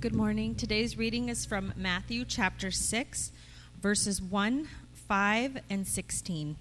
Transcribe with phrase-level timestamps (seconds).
[0.00, 0.54] Good morning.
[0.54, 3.32] Today's reading is from Matthew chapter 6,
[3.82, 4.68] verses 1,
[5.08, 6.54] 5, and 16.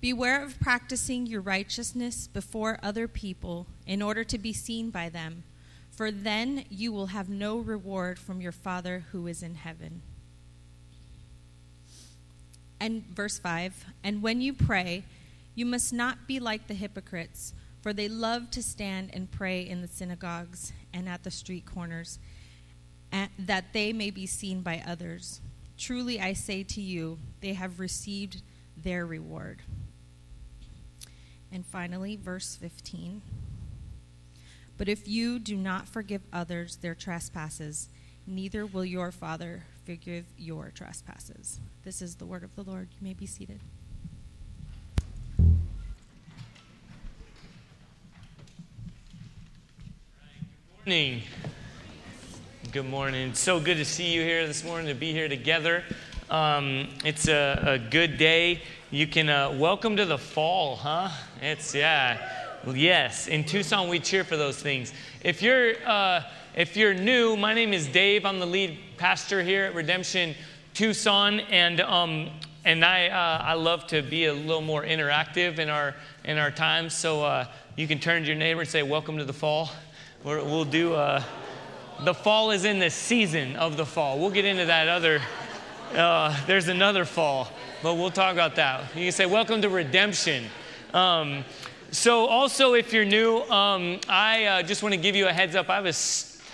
[0.00, 5.44] Beware of practicing your righteousness before other people in order to be seen by them,
[5.92, 10.02] for then you will have no reward from your Father who is in heaven.
[12.80, 15.04] And verse 5 And when you pray,
[15.54, 17.52] you must not be like the hypocrites,
[17.86, 22.18] for they love to stand and pray in the synagogues and at the street corners,
[23.38, 25.40] that they may be seen by others.
[25.78, 28.42] Truly I say to you, they have received
[28.76, 29.60] their reward.
[31.52, 33.22] And finally, verse 15.
[34.76, 37.88] But if you do not forgive others their trespasses,
[38.26, 41.60] neither will your Father forgive your trespasses.
[41.84, 42.88] This is the word of the Lord.
[42.98, 43.60] You may be seated.
[50.86, 51.20] Morning.
[52.70, 53.30] Good morning.
[53.30, 55.82] It's so good to see you here this morning, to be here together.
[56.30, 58.62] Um, it's a, a, good day.
[58.92, 61.08] You can uh, welcome to the fall, huh?
[61.42, 62.60] It's, yeah.
[62.72, 63.26] Yes.
[63.26, 64.92] In Tucson, we cheer for those things.
[65.22, 66.22] If you're, uh,
[66.54, 68.24] if you're new, my name is Dave.
[68.24, 70.36] I'm the lead pastor here at Redemption
[70.72, 72.30] Tucson, and um,
[72.64, 76.52] and I uh, I love to be a little more interactive in our in our
[76.52, 76.90] time.
[76.90, 79.70] So uh, you can turn to your neighbor and say, "Welcome to the fall."
[80.24, 81.22] We will do, uh,
[82.04, 84.18] the fall is in the season of the fall.
[84.18, 85.20] We'll get into that other,
[85.94, 87.48] uh, there's another fall,
[87.82, 88.94] but we'll talk about that.
[88.94, 90.46] You can say, Welcome to redemption.
[90.92, 91.44] Um,
[91.90, 95.54] so, also, if you're new, um, I uh, just want to give you a heads
[95.54, 95.70] up.
[95.70, 95.92] I have a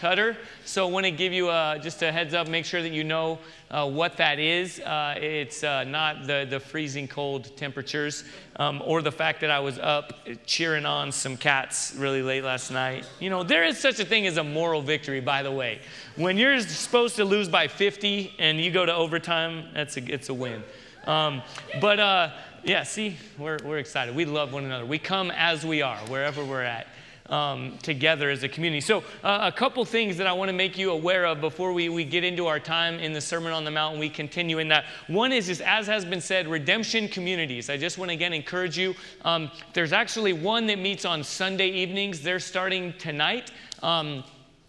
[0.02, 2.90] stutter, so I want to give you a, just a heads up, make sure that
[2.90, 3.38] you know
[3.70, 4.80] uh, what that is.
[4.80, 8.24] Uh, it's uh, not the, the freezing cold temperatures
[8.56, 10.12] um, or the fact that I was up
[10.44, 13.08] cheering on some cats really late last night.
[13.20, 15.78] You know, there is such a thing as a moral victory, by the way.
[16.16, 20.30] When you're supposed to lose by 50 and you go to overtime, that's a, it's
[20.30, 20.64] a win.
[21.06, 21.42] Um,
[21.80, 22.30] but uh,
[22.64, 24.16] yeah, see, we're, we're excited.
[24.16, 24.84] We love one another.
[24.84, 26.88] We come as we are, wherever we're at
[27.32, 28.80] um, together as a community.
[28.82, 31.88] So, uh, a couple things that I want to make you aware of before we,
[31.88, 34.68] we get into our time in the Sermon on the Mount and we continue in
[34.68, 34.84] that.
[35.06, 37.70] One is, is as has been said, redemption communities.
[37.70, 38.94] I just want to again encourage you.
[39.24, 43.50] Um, there's actually one that meets on Sunday evenings, they're starting tonight.
[43.82, 44.22] Um,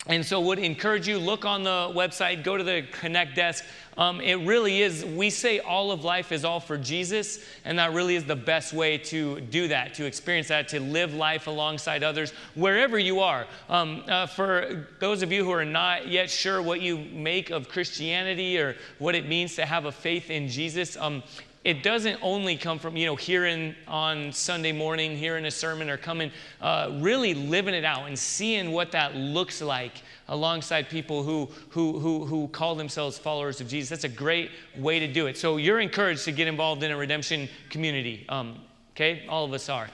[0.05, 3.63] and so, would encourage you look on the website, go to the Connect desk.
[3.97, 5.05] Um, it really is.
[5.05, 8.73] We say all of life is all for Jesus, and that really is the best
[8.73, 13.47] way to do that, to experience that, to live life alongside others wherever you are.
[13.69, 17.69] Um, uh, for those of you who are not yet sure what you make of
[17.69, 21.23] Christianity or what it means to have a faith in Jesus, um,
[21.63, 25.97] it doesn't only come from you know hearing on sunday morning hearing a sermon or
[25.97, 26.31] coming
[26.61, 31.99] uh, really living it out and seeing what that looks like alongside people who, who,
[31.99, 33.89] who, who call themselves followers of jesus.
[33.89, 35.37] That's a great way to do it.
[35.37, 38.59] So you're encouraged to get involved in a redemption community um,
[38.95, 39.25] okay?
[39.27, 39.89] All of us are.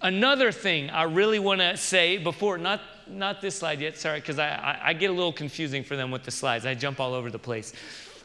[0.00, 4.38] Another thing i really want to say before not not this slide yet sorry because
[4.38, 6.66] I, I, I get a little confusing for them with the slides.
[6.66, 7.72] I jump all over the place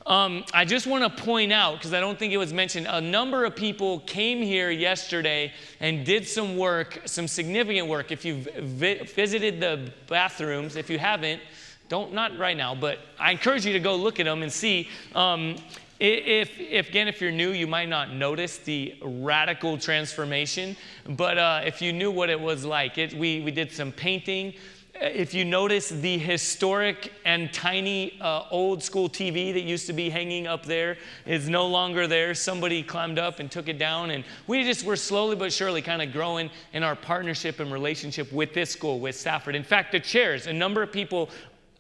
[0.06, 3.00] um, I just want to point out, because I don't think it was mentioned, a
[3.00, 8.12] number of people came here yesterday and did some work, some significant work.
[8.12, 11.42] If you've vi- visited the bathrooms, if you haven't,
[11.88, 14.90] don't, not right now, but I encourage you to go look at them and see.
[15.16, 15.58] Um,
[16.00, 20.76] if, if, again, if you're new, you might not notice the radical transformation,
[21.08, 24.54] but uh, if you knew what it was like, it, we, we did some painting,
[24.96, 30.10] if you notice the historic and tiny uh, old school TV that used to be
[30.10, 32.34] hanging up there is no longer there.
[32.34, 34.12] Somebody climbed up and took it down.
[34.12, 38.32] And we just were slowly but surely kind of growing in our partnership and relationship
[38.32, 39.56] with this school, with Safford.
[39.56, 41.30] In fact, the chairs, a number of people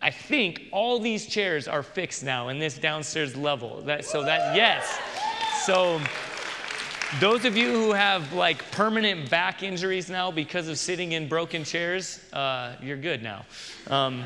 [0.02, 3.82] I think all these chairs are fixed now in this downstairs level.
[3.84, 5.00] That, so that, yes.
[5.66, 6.02] So
[7.20, 11.64] those of you who have like permanent back injuries now because of sitting in broken
[11.64, 13.46] chairs, uh, you're good now.
[13.88, 14.26] Um,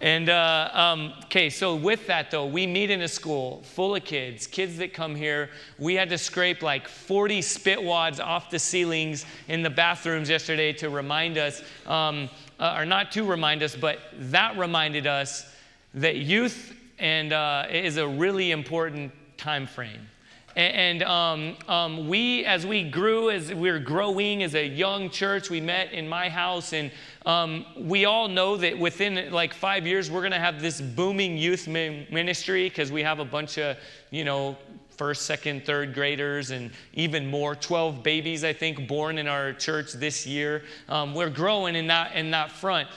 [0.00, 4.04] and uh, um, okay, so with that though, we meet in a school full of
[4.04, 5.50] kids, kids that come here.
[5.78, 10.72] We had to scrape like 40 spit wads off the ceilings in the bathrooms yesterday
[10.74, 15.52] to remind us, um, uh, or not to remind us, but that reminded us
[15.94, 20.08] that youth and uh, is a really important time frame.
[20.54, 25.48] And um, um, we, as we grew, as we were growing as a young church,
[25.48, 26.90] we met in my house, and
[27.24, 31.38] um, we all know that within like five years, we're going to have this booming
[31.38, 33.78] youth ministry because we have a bunch of,
[34.10, 34.56] you know,
[34.90, 39.94] first, second, third graders, and even more 12 babies, I think, born in our church
[39.94, 40.64] this year.
[40.88, 42.88] Um, we're growing in that, in that front.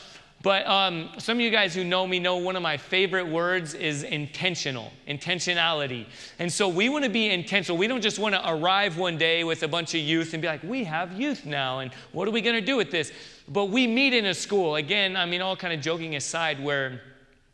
[0.45, 3.73] But um, some of you guys who know me know one of my favorite words
[3.73, 6.05] is intentional, intentionality.
[6.37, 7.79] And so we want to be intentional.
[7.79, 10.47] We don't just want to arrive one day with a bunch of youth and be
[10.47, 13.11] like, we have youth now, and what are we going to do with this?
[13.47, 17.01] But we meet in a school, again, I mean, all kind of joking aside, where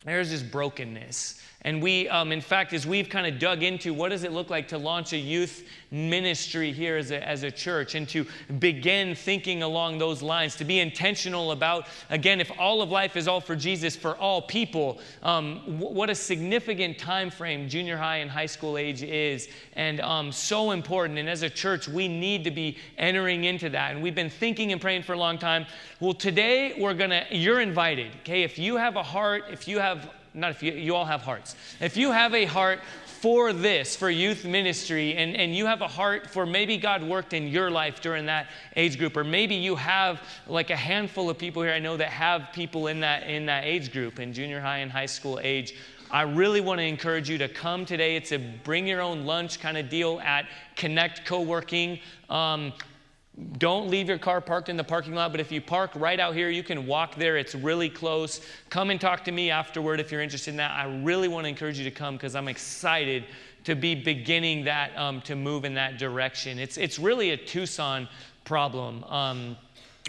[0.04, 4.10] there's this brokenness and we, um, in fact, as we've kind of dug into what
[4.10, 7.94] does it look like to launch a youth ministry here as a, as a church
[7.94, 8.26] and to
[8.60, 13.28] begin thinking along those lines, to be intentional about, again, if all of life is
[13.28, 18.18] all for Jesus for all people, um, w- what a significant time frame junior high
[18.18, 21.20] and high school age is, and um, so important.
[21.20, 23.92] And as a church, we need to be entering into that.
[23.92, 25.68] And we've been thinking and praying for a long time.
[26.00, 28.42] Well, today we're gonna, you're invited, okay?
[28.42, 31.56] If you have a heart, if you have not if you, you all have hearts.
[31.80, 35.88] If you have a heart for this, for youth ministry, and, and you have a
[35.88, 39.76] heart for maybe God worked in your life during that age group, or maybe you
[39.76, 43.46] have like a handful of people here I know that have people in that in
[43.46, 45.76] that age group in junior high and high school age.
[46.10, 48.18] I really want to encourage you to come today.
[48.18, 50.46] It's a bring your own lunch kind of deal at
[50.76, 52.00] Connect Co-working.
[52.30, 52.74] Um,
[53.58, 56.36] don't leave your car parked in the parking lot, but if you park right out
[56.36, 57.38] here, you can walk there.
[57.38, 58.42] It's really close.
[58.70, 60.72] Come and talk to me afterward if you're interested in that.
[60.72, 63.24] I really want to encourage you to come because I'm excited
[63.64, 66.60] to be beginning that, um, to move in that direction.
[66.60, 68.10] It's, it's really a Tucson
[68.44, 69.04] problem.
[69.06, 69.56] Um,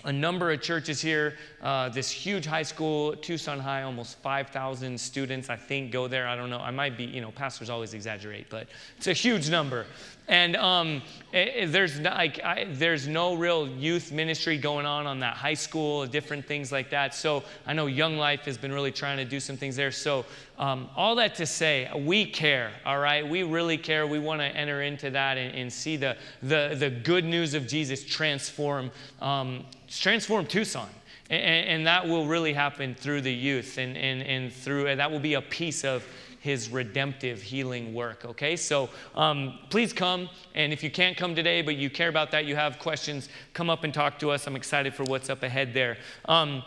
[0.05, 1.37] a number of churches here.
[1.63, 6.27] Uh, this huge high school, Tucson High, almost 5,000 students, I think, go there.
[6.27, 6.59] I don't know.
[6.59, 9.87] I might be, you know, pastors always exaggerate, but it's a huge number.
[10.29, 11.03] And um,
[11.33, 15.55] it, it, there's, like, I, there's no real youth ministry going on on that high
[15.55, 17.15] school, different things like that.
[17.15, 19.91] So I know Young Life has been really trying to do some things there.
[19.91, 20.25] So
[20.59, 23.29] um, all that to say, we care, all right?
[23.29, 24.07] We really care.
[24.07, 27.67] We want to enter into that and, and, see the, the, the good news of
[27.67, 30.89] Jesus transform, um, transform Tucson.
[31.31, 35.11] And, and, that will really happen through the youth and, and, and through, and that
[35.11, 36.05] will be a piece of
[36.43, 38.25] his redemptive healing work.
[38.25, 40.29] Okay, so um, please come.
[40.57, 43.71] And if you can't come today, but you care about that, you have questions, come
[43.71, 44.49] up and talk to us.
[44.49, 45.99] I'm excited for what's up ahead there.
[46.25, 46.65] Um,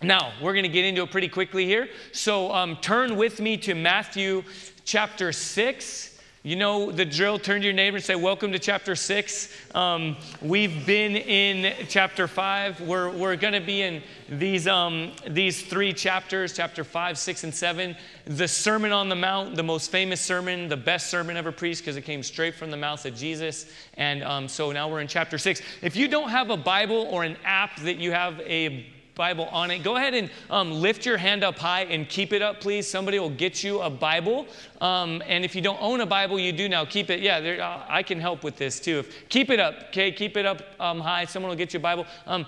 [0.00, 1.88] now, we're going to get into it pretty quickly here.
[2.12, 4.44] So um, turn with me to Matthew
[4.84, 6.15] chapter 6.
[6.46, 7.40] You know the drill.
[7.40, 9.52] Turn to your neighbor and say, Welcome to chapter six.
[9.74, 12.80] Um, we've been in chapter five.
[12.80, 17.52] We're, we're going to be in these, um, these three chapters chapter five, six, and
[17.52, 17.96] seven.
[18.26, 21.96] The Sermon on the Mount, the most famous sermon, the best sermon ever preached because
[21.96, 23.66] it came straight from the mouth of Jesus.
[23.94, 25.60] And um, so now we're in chapter six.
[25.82, 29.70] If you don't have a Bible or an app that you have a Bible on
[29.70, 29.82] it.
[29.82, 32.86] Go ahead and um, lift your hand up high and keep it up, please.
[32.86, 34.46] Somebody will get you a Bible.
[34.82, 36.84] Um, and if you don't own a Bible, you do now.
[36.84, 37.20] Keep it.
[37.20, 38.98] Yeah, there, uh, I can help with this too.
[38.98, 40.12] If, keep it up, okay?
[40.12, 41.24] Keep it up um, high.
[41.24, 42.06] Someone will get you a Bible.
[42.26, 42.44] Um,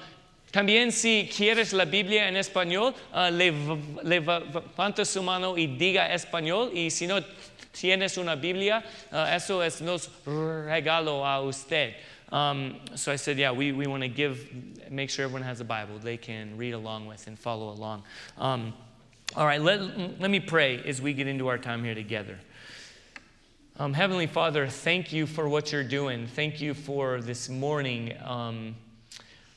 [0.52, 3.30] también si quieres la Biblia en español, uh,
[4.04, 6.70] levanta su mano y diga español.
[6.74, 7.20] Y si no
[7.72, 11.94] tienes una Biblia, uh, eso es nos regalo a usted.
[12.30, 14.48] Um, so I said, yeah, we, we want to give,
[14.90, 18.02] make sure everyone has a Bible they can read along with and follow along.
[18.36, 18.74] Um,
[19.36, 19.80] all right, let,
[20.20, 22.38] let me pray as we get into our time here together.
[23.80, 26.26] Um, Heavenly Father, thank you for what you're doing.
[26.26, 28.12] Thank you for this morning.
[28.24, 28.74] Um,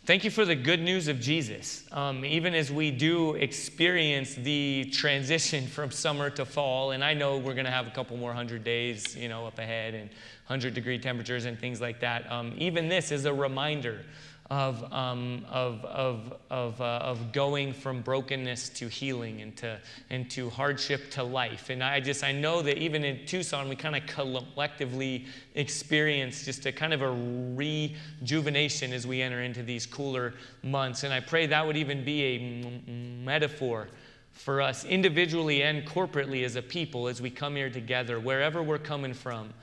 [0.05, 1.85] thank you for the good news of Jesus.
[1.91, 7.37] Um, even as we do experience the transition from summer to fall, and I know
[7.37, 10.09] we're going to have a couple more hundred days, you know, up ahead, and
[10.51, 12.29] 100 degree temperatures and things like that.
[12.29, 14.01] Um, even this is a reminder
[14.49, 19.79] of, um, of, of, of, uh, of going from brokenness to healing and to,
[20.09, 21.69] and to hardship to life.
[21.69, 26.65] And I just, I know that even in Tucson, we kind of collectively experience just
[26.65, 27.11] a kind of a
[27.55, 31.03] rejuvenation as we enter into these cooler months.
[31.03, 33.87] And I pray that would even be a m- metaphor
[34.33, 38.79] for us individually and corporately as a people as we come here together, wherever we're
[38.79, 39.53] coming from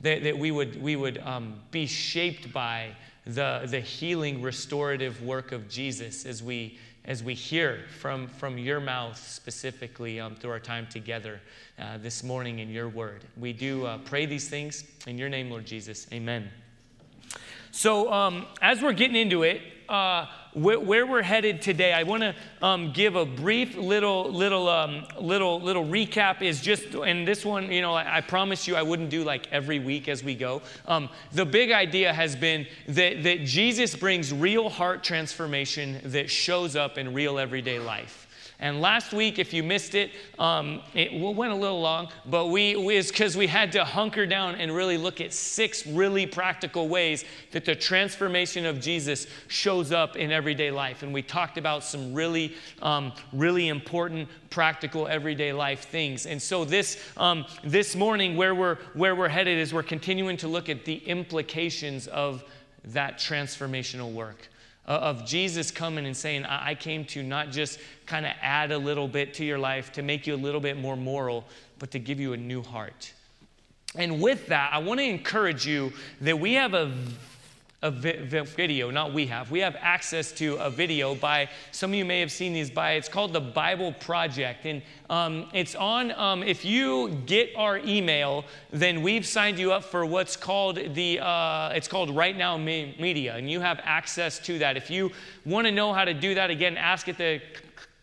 [0.00, 2.90] that, that we would, we would um, be shaped by
[3.26, 8.80] the, the healing, restorative work of Jesus as we, as we hear from, from your
[8.80, 11.40] mouth specifically um, through our time together
[11.78, 13.24] uh, this morning in your word.
[13.36, 16.06] We do uh, pray these things in your name, Lord Jesus.
[16.12, 16.48] Amen.
[17.70, 22.34] So, um, as we're getting into it, uh, where, we're headed today, I want to
[22.62, 26.42] um, give a brief little, little, um, little, little recap.
[26.42, 29.46] Is just, and this one, you know, I, I promise you, I wouldn't do like
[29.52, 30.62] every week as we go.
[30.86, 36.76] Um, the big idea has been that, that Jesus brings real heart transformation that shows
[36.76, 38.27] up in real everyday life.
[38.60, 42.74] And last week, if you missed it, um, it went a little long, but we,
[42.96, 47.24] it's because we had to hunker down and really look at six really practical ways
[47.52, 51.04] that the transformation of Jesus shows up in everyday life.
[51.04, 56.26] And we talked about some really, um, really important, practical, everyday life things.
[56.26, 60.48] And so this, um, this morning, where we're, where we're headed is we're continuing to
[60.48, 62.42] look at the implications of
[62.86, 64.48] that transformational work
[64.88, 68.78] Uh, of Jesus coming and saying, I came to not just kind of add a
[68.78, 71.44] little bit to your life, to make you a little bit more moral,
[71.78, 73.12] but to give you a new heart.
[73.96, 75.92] And with that, I want to encourage you
[76.22, 76.90] that we have a
[77.80, 79.52] a video, not we have.
[79.52, 82.92] We have access to a video by, some of you may have seen these by,
[82.92, 84.66] it's called the Bible Project.
[84.66, 89.84] And um, it's on, um, if you get our email, then we've signed you up
[89.84, 93.36] for what's called the, uh, it's called Right Now Media.
[93.36, 94.76] And you have access to that.
[94.76, 95.12] If you
[95.46, 97.38] want to know how to do that, again, ask it to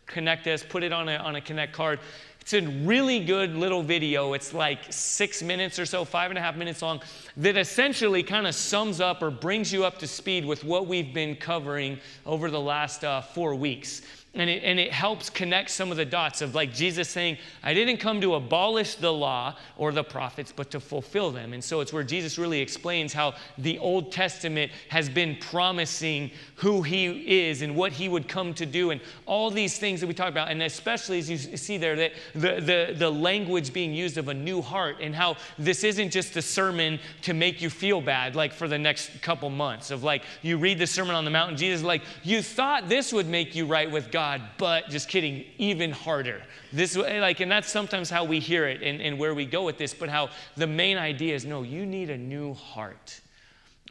[0.05, 1.99] connect us, put it on a, on a connect card.
[2.45, 4.33] It's a really good little video.
[4.33, 7.01] It's like six minutes or so, five and a half minutes long,
[7.37, 11.11] that essentially kind of sums up or brings you up to speed with what we've
[11.11, 14.03] been covering over the last uh, four weeks.
[14.37, 17.73] And it, and it helps connect some of the dots of like Jesus saying, I
[17.73, 21.53] didn't come to abolish the law or the prophets, but to fulfill them.
[21.53, 26.81] And so it's where Jesus really explains how the Old Testament has been promising who
[26.81, 27.05] he
[27.47, 30.29] is and what he would come to do and all these things that we talk
[30.29, 30.51] about.
[30.51, 34.33] And especially as you see there, that the, the, the language being used of a
[34.33, 38.51] new heart and how this isn't just a sermon to make you feel bad, like
[38.51, 41.83] for the next couple months of like, you read the Sermon on the Mount, Jesus
[41.83, 45.91] like, you thought this would make you right with God God, but just kidding, even
[45.91, 46.41] harder.
[46.73, 49.63] This way, like, and that's sometimes how we hear it and, and where we go
[49.63, 53.21] with this, but how the main idea is no, you need a new heart.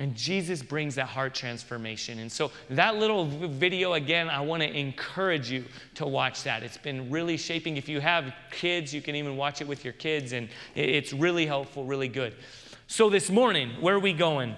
[0.00, 2.18] And Jesus brings that heart transformation.
[2.18, 5.64] And so, that little video, again, I want to encourage you
[5.94, 6.64] to watch that.
[6.64, 7.76] It's been really shaping.
[7.76, 11.46] If you have kids, you can even watch it with your kids, and it's really
[11.46, 12.34] helpful, really good.
[12.88, 14.56] So, this morning, where are we going?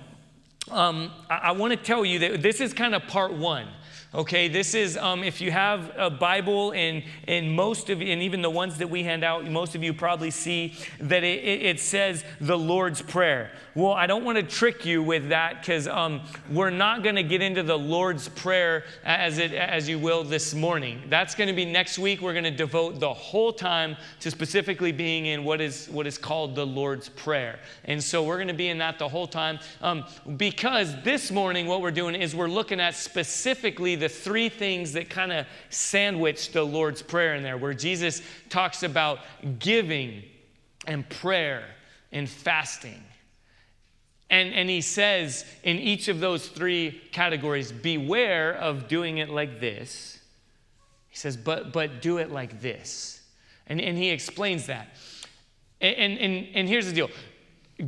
[0.71, 3.69] Um, I, I want to tell you that this is kind of part one.
[4.17, 8.41] Okay, this is um, if you have a Bible, and, and most of and even
[8.41, 12.25] the ones that we hand out, most of you probably see that it, it says
[12.41, 13.51] the Lord's Prayer.
[13.77, 17.23] Well, I don't want to trick you with that because um, we're not going to
[17.23, 21.03] get into the Lord's Prayer as, it, as you will this morning.
[21.11, 22.23] That's going to be next week.
[22.23, 26.17] We're going to devote the whole time to specifically being in what is, what is
[26.17, 27.59] called the Lord's Prayer.
[27.85, 30.07] And so we're going to be in that the whole time um,
[30.39, 35.11] because this morning what we're doing is we're looking at specifically the three things that
[35.11, 39.19] kind of sandwich the Lord's Prayer in there, where Jesus talks about
[39.59, 40.23] giving
[40.87, 41.63] and prayer
[42.11, 43.03] and fasting.
[44.29, 49.61] And, and he says in each of those three categories, beware of doing it like
[49.61, 50.19] this.
[51.09, 53.23] He says, but, but do it like this.
[53.69, 54.89] And, and he explains that.
[55.81, 57.11] And, and, and here's the deal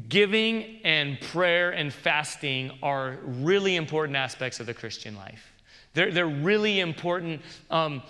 [0.09, 5.53] giving and prayer and fasting are really important aspects of the Christian life.
[5.95, 7.41] They're, they're really important
[7.71, 8.03] um,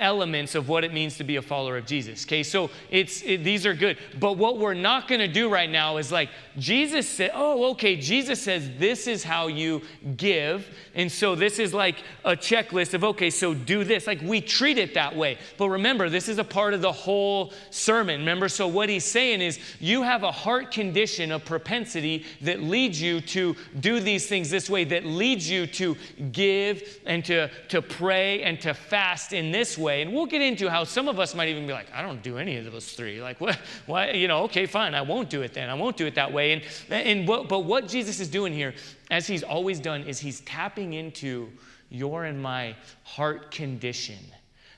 [0.00, 2.24] elements of what it means to be a follower of Jesus.
[2.24, 5.70] Okay, so it's it, these are good, but what we're not going to do right
[5.70, 9.82] now is like Jesus said, "Oh, okay, Jesus says this is how you
[10.16, 14.06] give." And so this is like a checklist of okay, so do this.
[14.06, 15.38] Like we treat it that way.
[15.58, 18.20] But remember, this is a part of the whole sermon.
[18.20, 23.00] Remember, so what he's saying is you have a heart condition, a propensity that leads
[23.00, 25.96] you to do these things this way that leads you to
[26.32, 30.02] give and to to pray and to fast in this way.
[30.02, 32.38] And we'll get into how some of us might even be like, I don't do
[32.38, 33.22] any of those three.
[33.22, 33.58] Like, what?
[33.86, 34.10] Why?
[34.10, 34.94] You know, okay, fine.
[34.94, 35.68] I won't do it then.
[35.68, 36.52] I won't do it that way.
[36.52, 38.74] And, and what, but what Jesus is doing here,
[39.10, 41.50] as he's always done, is he's tapping into
[41.90, 44.18] your and my heart condition.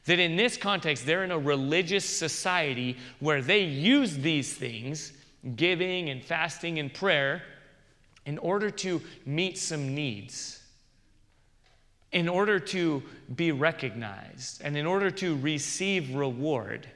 [0.06, 5.12] That in this context, they're in a religious society where they use these things,
[5.56, 7.42] giving and fasting and prayer,
[8.26, 10.63] in order to meet some needs
[12.14, 13.02] in order to
[13.34, 16.86] be recognized and in order to receive reward.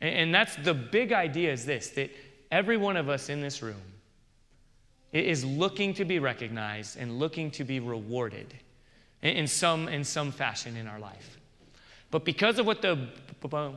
[0.00, 2.10] And that's the big idea is this that
[2.50, 3.80] every one of us in this room
[5.12, 8.52] is looking to be recognized and looking to be rewarded
[9.22, 11.38] in some, in some fashion in our life.
[12.10, 13.08] But because of what the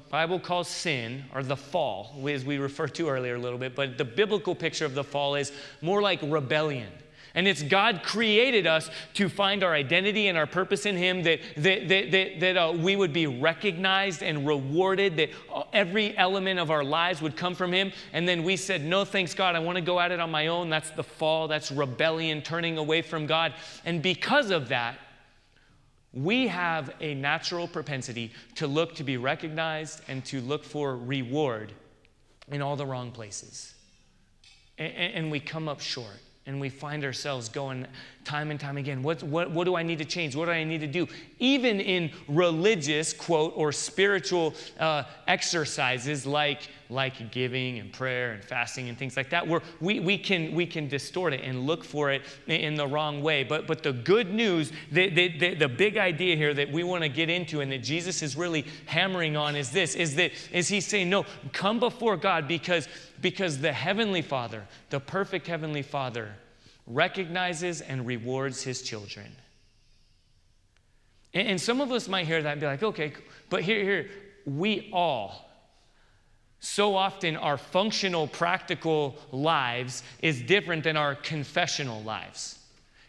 [0.10, 4.00] Bible calls sin, or the fall, as we referred to earlier a little bit, but
[4.00, 6.92] the biblical picture of the fall is more like rebellion.
[7.34, 11.40] And it's God created us to find our identity and our purpose in Him, that,
[11.58, 16.60] that, that, that, that uh, we would be recognized and rewarded, that uh, every element
[16.60, 17.94] of our lives would come from Him.
[18.12, 20.48] And then we said, No, thanks God, I want to go at it on my
[20.48, 20.70] own.
[20.70, 23.54] That's the fall, that's rebellion, turning away from God.
[23.86, 24.98] And because of that,
[26.14, 31.72] we have a natural propensity to look to be recognized and to look for reward
[32.50, 33.74] in all the wrong places.
[34.78, 37.86] And, and we come up short and we find ourselves going
[38.24, 39.04] time and time again.
[39.04, 40.36] What, what, what do i need to change?
[40.36, 41.08] What do i need to do?
[41.40, 48.90] Even in religious quote or spiritual uh, exercises like like giving and prayer and fasting
[48.90, 52.12] and things like that where we, we can we can distort it and look for
[52.12, 53.44] it in the wrong way.
[53.44, 57.04] But but the good news the, the, the, the big idea here that we want
[57.04, 60.68] to get into and that jesus is really hammering on is this is that is
[60.68, 62.88] he saying no come before god because
[63.22, 66.36] because the Heavenly Father, the perfect Heavenly Father,
[66.94, 69.36] recognizes and rewards his children.
[71.34, 73.14] And, and some of us might hear that and be like, okay,
[73.50, 74.10] but here, here,
[74.46, 75.50] we all,
[76.60, 82.58] so often our functional, practical lives is different than our confessional lives.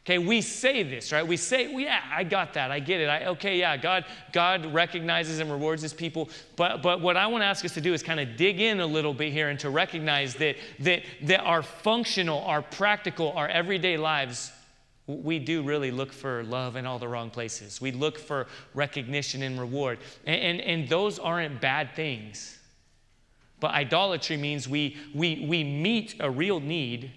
[0.04, 1.24] Okay, we say this, right?
[1.24, 2.72] We say, well, yeah, I got that.
[2.72, 3.06] I get it.
[3.06, 6.28] I, okay, yeah, God, God recognizes and rewards his people.
[6.56, 8.80] But, but what I want to ask us to do is kind of dig in
[8.80, 13.46] a little bit here and to recognize that, that, that our functional, our practical, our
[13.46, 14.50] everyday lives,
[15.06, 17.80] we do really look for love in all the wrong places.
[17.80, 20.00] We look for recognition and reward.
[20.26, 22.58] And, and, and those aren't bad things.
[23.60, 27.12] But idolatry means we, we, we meet a real need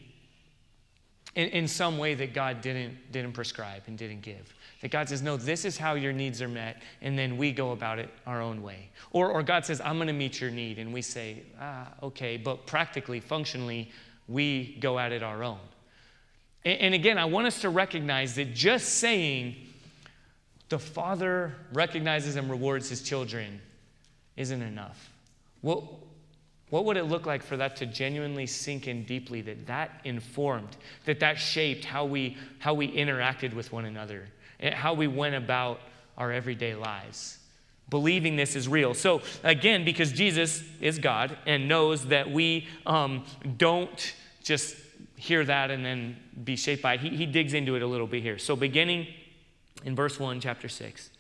[1.35, 4.53] in, in some way that God didn't, didn't prescribe and didn't give.
[4.81, 7.71] That God says, no, this is how your needs are met, and then we go
[7.71, 8.89] about it our own way.
[9.11, 12.37] Or, or God says, I'm going to meet your need, and we say, ah, okay,
[12.37, 13.91] but practically, functionally,
[14.27, 15.59] we go at it our own.
[16.63, 19.55] And, and again, I want us to recognize that just saying
[20.69, 23.61] the Father recognizes and rewards his children
[24.35, 25.11] isn't enough.
[25.61, 25.99] Well,
[26.69, 30.77] what would it look like for that to genuinely sink in deeply, that that informed,
[31.05, 34.27] that that shaped how we, how we interacted with one another,
[34.59, 35.79] and how we went about
[36.17, 37.37] our everyday lives?
[37.89, 38.95] Believing this is real.
[38.95, 43.25] So, again, because Jesus is God and knows that we um,
[43.57, 44.75] don't just
[45.17, 48.07] hear that and then be shaped by it, he, he digs into it a little
[48.07, 48.39] bit here.
[48.39, 49.07] So, beginning
[49.83, 51.11] in verse 1, chapter 6.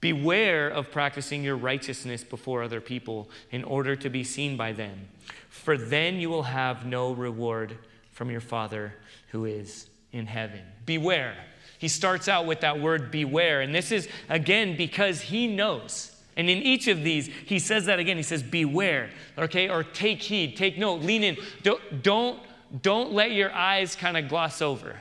[0.00, 5.08] Beware of practicing your righteousness before other people in order to be seen by them,
[5.48, 7.76] for then you will have no reward
[8.12, 8.94] from your Father
[9.28, 10.62] who is in heaven.
[10.86, 11.36] Beware.
[11.78, 16.14] He starts out with that word beware, and this is again because he knows.
[16.36, 18.16] And in each of these, he says that again.
[18.16, 21.36] He says, beware, okay, or take heed, take note, lean in.
[21.62, 22.40] Don't, don't,
[22.82, 24.96] don't let your eyes kind of gloss over.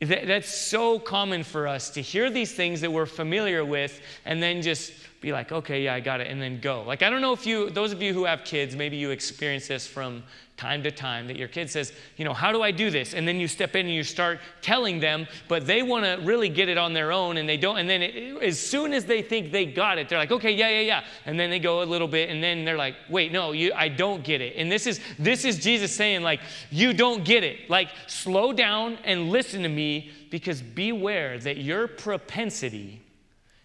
[0.00, 4.62] That's so common for us to hear these things that we're familiar with and then
[4.62, 6.82] just be like, okay, yeah, I got it, and then go.
[6.82, 9.68] Like, I don't know if you, those of you who have kids, maybe you experience
[9.68, 10.22] this from
[10.56, 13.14] time to time that your kid says, you know, how do I do this?
[13.14, 16.50] And then you step in and you start telling them, but they want to really
[16.50, 17.78] get it on their own and they don't.
[17.78, 20.68] And then it, as soon as they think they got it, they're like, okay, yeah,
[20.68, 21.04] yeah, yeah.
[21.24, 23.88] And then they go a little bit and then they're like, wait, no, you, I
[23.88, 24.54] don't get it.
[24.56, 27.70] And this is, this is Jesus saying, like, you don't get it.
[27.70, 32.99] Like, slow down and listen to me because beware that your propensity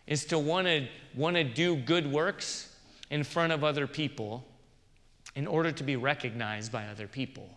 [0.08, 2.76] is to want to want to do good works
[3.10, 4.46] in front of other people
[5.36, 7.48] in order to be recognized by other people.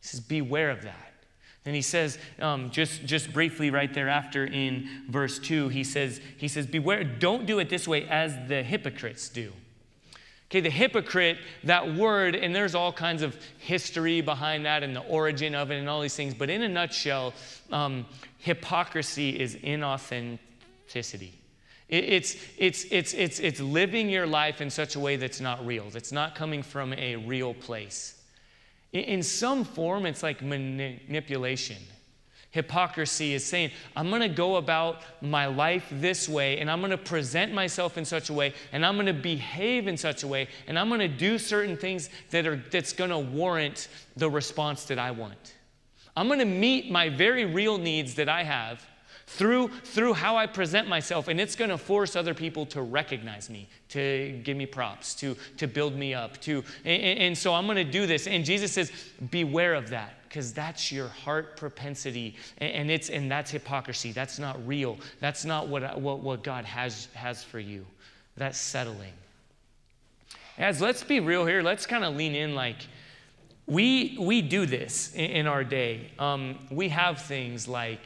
[0.00, 1.10] He says, Beware of that.
[1.66, 6.46] And he says, um, just, just briefly right thereafter in verse 2, he says, he
[6.46, 9.50] says, Beware, don't do it this way as the hypocrites do.
[10.50, 15.00] Okay, the hypocrite, that word, and there's all kinds of history behind that and the
[15.00, 17.32] origin of it and all these things, but in a nutshell,
[17.72, 18.04] um,
[18.38, 21.32] hypocrisy is inauthenticity.
[21.88, 25.90] It's, it's, it's, it's, it's living your life in such a way that's not real,
[25.90, 28.20] that's not coming from a real place.
[28.92, 31.78] In some form, it's like manipulation.
[32.52, 36.92] Hypocrisy is saying, I'm going to go about my life this way, and I'm going
[36.92, 40.28] to present myself in such a way, and I'm going to behave in such a
[40.28, 44.30] way, and I'm going to do certain things that are, that's going to warrant the
[44.30, 45.54] response that I want.
[46.16, 48.86] I'm going to meet my very real needs that I have
[49.26, 53.48] through, through how I present myself, and it's going to force other people to recognize
[53.48, 57.66] me, to give me props, to, to build me up, to, and, and so I'm
[57.66, 58.26] going to do this.
[58.26, 58.92] And Jesus says,
[59.30, 64.10] beware of that because that's your heart propensity and it's and that's hypocrisy.
[64.10, 64.98] That's not real.
[65.20, 67.86] That's not what, what, what god has has for you.
[68.36, 69.12] That's settling.
[70.58, 71.62] As let's be real here.
[71.62, 72.78] Let's kind of lean in like
[73.66, 76.10] we we do this in, in our day.
[76.18, 78.00] Um, we have things like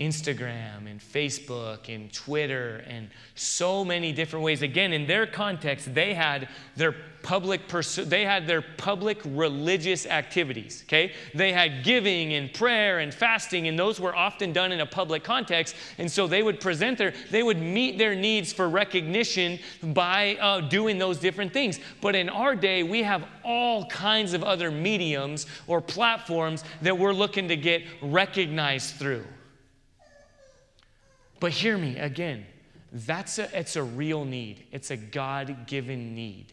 [0.00, 4.62] Instagram and Facebook and Twitter and so many different ways.
[4.62, 10.84] Again, in their context, they had their public pursu- they had their public religious activities
[10.86, 11.12] okay?
[11.34, 15.22] They had giving and prayer and fasting and those were often done in a public
[15.22, 20.36] context and so they would present their they would meet their needs for recognition by
[20.36, 21.78] uh, doing those different things.
[22.00, 27.12] But in our day we have all kinds of other mediums or platforms that we're
[27.12, 29.24] looking to get recognized through
[31.40, 32.46] but hear me again
[32.92, 36.52] that's a it's a real need it's a god-given need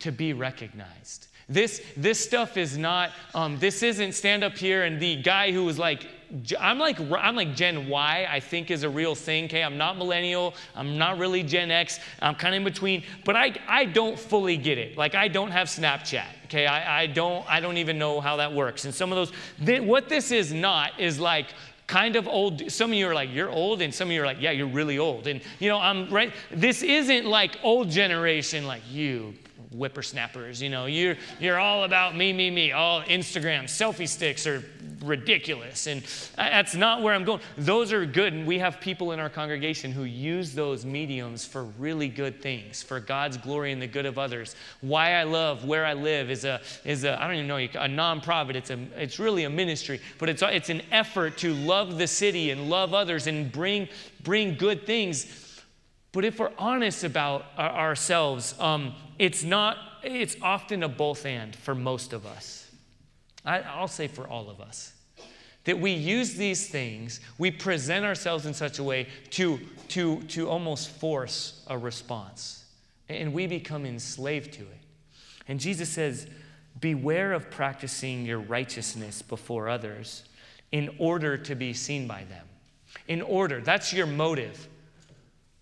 [0.00, 1.28] to be recognized.
[1.48, 5.64] This, this stuff is not, um, this isn't stand up here and the guy who
[5.64, 6.08] was like,
[6.58, 9.62] I'm like, I'm like Gen Y, I think is a real thing, okay?
[9.62, 13.54] I'm not millennial, I'm not really Gen X, I'm kind of in between, but I,
[13.68, 14.98] I don't fully get it.
[14.98, 16.66] Like, I don't have Snapchat, okay?
[16.66, 18.84] I, I, don't, I don't even know how that works.
[18.84, 21.46] And some of those, they, what this is not is like,
[21.86, 22.70] kind of old.
[22.70, 24.66] Some of you are like, you're old, and some of you are like, yeah, you're
[24.66, 25.26] really old.
[25.26, 26.32] And you know, I'm right.
[26.50, 29.34] This isn't like old generation, like you
[29.72, 30.60] whippersnappers.
[30.62, 32.72] You know, you're, you're all about me, me, me.
[32.72, 34.64] All Instagram selfie sticks are
[35.02, 35.86] ridiculous.
[35.86, 36.02] And
[36.36, 37.40] that's not where I'm going.
[37.56, 38.32] Those are good.
[38.32, 42.82] And we have people in our congregation who use those mediums for really good things,
[42.82, 44.56] for God's glory and the good of others.
[44.80, 47.88] Why I Love Where I Live is a, is a I don't even know, a
[47.88, 48.54] nonprofit.
[48.54, 52.50] It's, a, it's really a ministry, but it's, it's an effort to love the city
[52.50, 53.88] and love others and bring,
[54.22, 55.62] bring good things.
[56.12, 61.74] But if we're honest about ourselves, um, it's not, it's often a both and for
[61.74, 62.65] most of us.
[63.46, 64.92] I, I'll say for all of us.
[65.64, 70.48] That we use these things, we present ourselves in such a way to, to, to
[70.48, 72.64] almost force a response.
[73.08, 74.80] And we become enslaved to it.
[75.48, 76.26] And Jesus says,
[76.80, 80.24] Beware of practicing your righteousness before others
[80.72, 82.46] in order to be seen by them.
[83.08, 84.68] In order, that's your motive.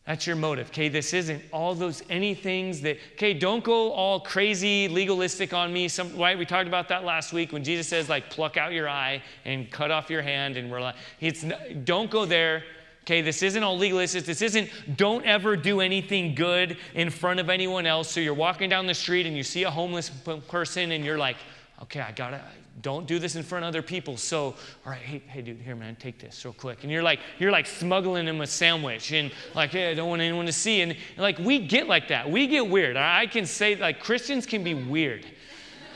[0.06, 0.90] That's your motive, okay?
[0.90, 5.88] This isn't all those any things that, okay, don't go all crazy legalistic on me.
[5.88, 6.38] Some, right?
[6.38, 9.70] We talked about that last week when Jesus says, like, pluck out your eye and
[9.70, 10.58] cut off your hand.
[10.58, 11.46] And we're like, it's,
[11.84, 12.64] don't go there,
[13.04, 13.22] okay?
[13.22, 14.26] This isn't all legalistic.
[14.26, 18.10] This isn't, don't ever do anything good in front of anyone else.
[18.10, 20.10] So you're walking down the street and you see a homeless
[20.48, 21.36] person and you're like,
[21.80, 22.42] okay, I gotta,
[22.82, 24.16] don't do this in front of other people.
[24.16, 24.56] So, all
[24.92, 26.82] right, hey, hey, dude, here, man, take this real quick.
[26.82, 30.22] And you're like, you're like smuggling him a sandwich, and like, hey, I don't want
[30.22, 30.80] anyone to see.
[30.80, 32.28] And, and like, we get like that.
[32.28, 32.96] We get weird.
[32.96, 35.24] I can say, like, Christians can be weird.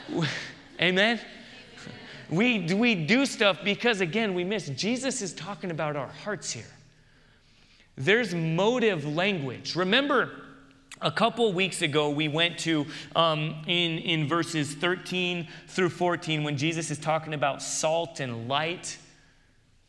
[0.80, 1.20] Amen.
[2.30, 4.68] We, we do stuff because, again, we miss.
[4.68, 6.64] Jesus is talking about our hearts here.
[7.96, 9.74] There's motive language.
[9.74, 10.30] Remember,
[11.00, 16.56] a couple weeks ago, we went to um, in, in verses 13 through 14 when
[16.56, 18.98] Jesus is talking about salt and light.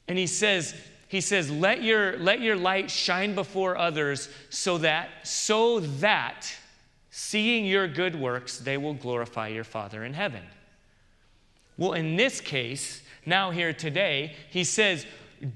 [0.07, 0.75] And he says,
[1.07, 6.51] he says, let your, let your light shine before others so that, so that
[7.09, 10.43] seeing your good works, they will glorify your Father in heaven.
[11.77, 15.05] Well, in this case, now here today, he says,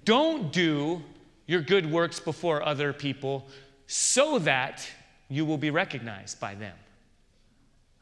[0.05, 1.03] don't do
[1.45, 3.47] your good works before other people
[3.85, 4.89] so that
[5.33, 6.75] you will be recognized by them.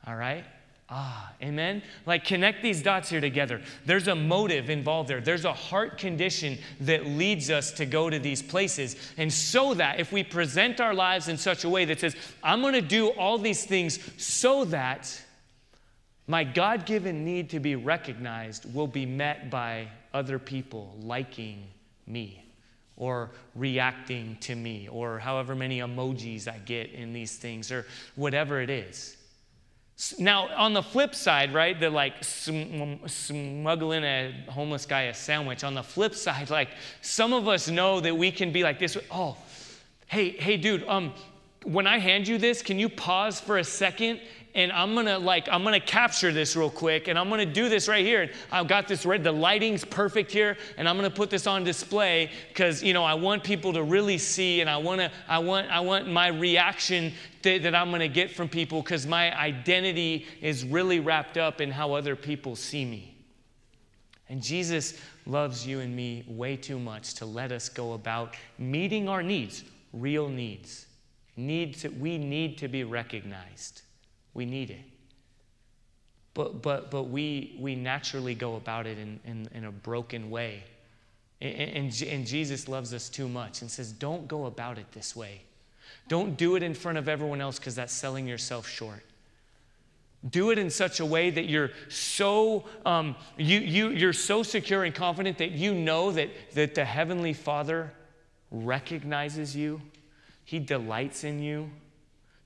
[0.05, 0.43] All right?
[0.89, 1.81] Ah, amen?
[2.05, 3.61] Like connect these dots here together.
[3.85, 5.21] There's a motive involved there.
[5.21, 8.97] There's a heart condition that leads us to go to these places.
[9.17, 12.59] And so that if we present our lives in such a way that says, I'm
[12.59, 15.21] going to do all these things so that
[16.27, 21.63] my God given need to be recognized will be met by other people liking
[22.05, 22.43] me
[23.01, 28.61] or reacting to me, or however many emojis I get in these things, or whatever
[28.61, 29.17] it is.
[30.19, 35.63] Now, on the flip side, right, they're like smuggling a homeless guy a sandwich.
[35.63, 36.69] On the flip side, like
[37.01, 38.95] some of us know that we can be like this.
[39.09, 39.35] Oh,
[40.05, 41.11] hey, hey, dude, um,
[41.63, 44.19] when I hand you this, can you pause for a second
[44.53, 47.87] and I'm gonna like I'm gonna capture this real quick and I'm gonna do this
[47.87, 48.29] right here.
[48.51, 52.31] I've got this red, the lighting's perfect here, and I'm gonna put this on display
[52.49, 55.79] because you know I want people to really see and I wanna I want I
[55.79, 60.99] want my reaction that, that I'm gonna get from people because my identity is really
[60.99, 63.15] wrapped up in how other people see me.
[64.29, 69.09] And Jesus loves you and me way too much to let us go about meeting
[69.09, 70.87] our needs, real needs.
[71.35, 73.81] Needs that we need to be recognized.
[74.33, 74.81] We need it.
[76.33, 80.63] But, but, but we, we naturally go about it in, in, in a broken way.
[81.41, 85.15] And, and, and Jesus loves us too much and says, don't go about it this
[85.15, 85.41] way.
[86.07, 89.03] Don't do it in front of everyone else because that's selling yourself short.
[90.29, 94.83] Do it in such a way that you're so um, you, you, you're so secure
[94.83, 97.91] and confident that you know that, that the Heavenly Father
[98.51, 99.81] recognizes you.
[100.45, 101.71] He delights in you.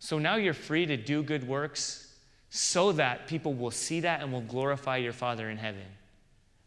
[0.06, 2.14] So now you're free to do good works
[2.52, 5.82] so that people will see that and will glorify your Father in heaven.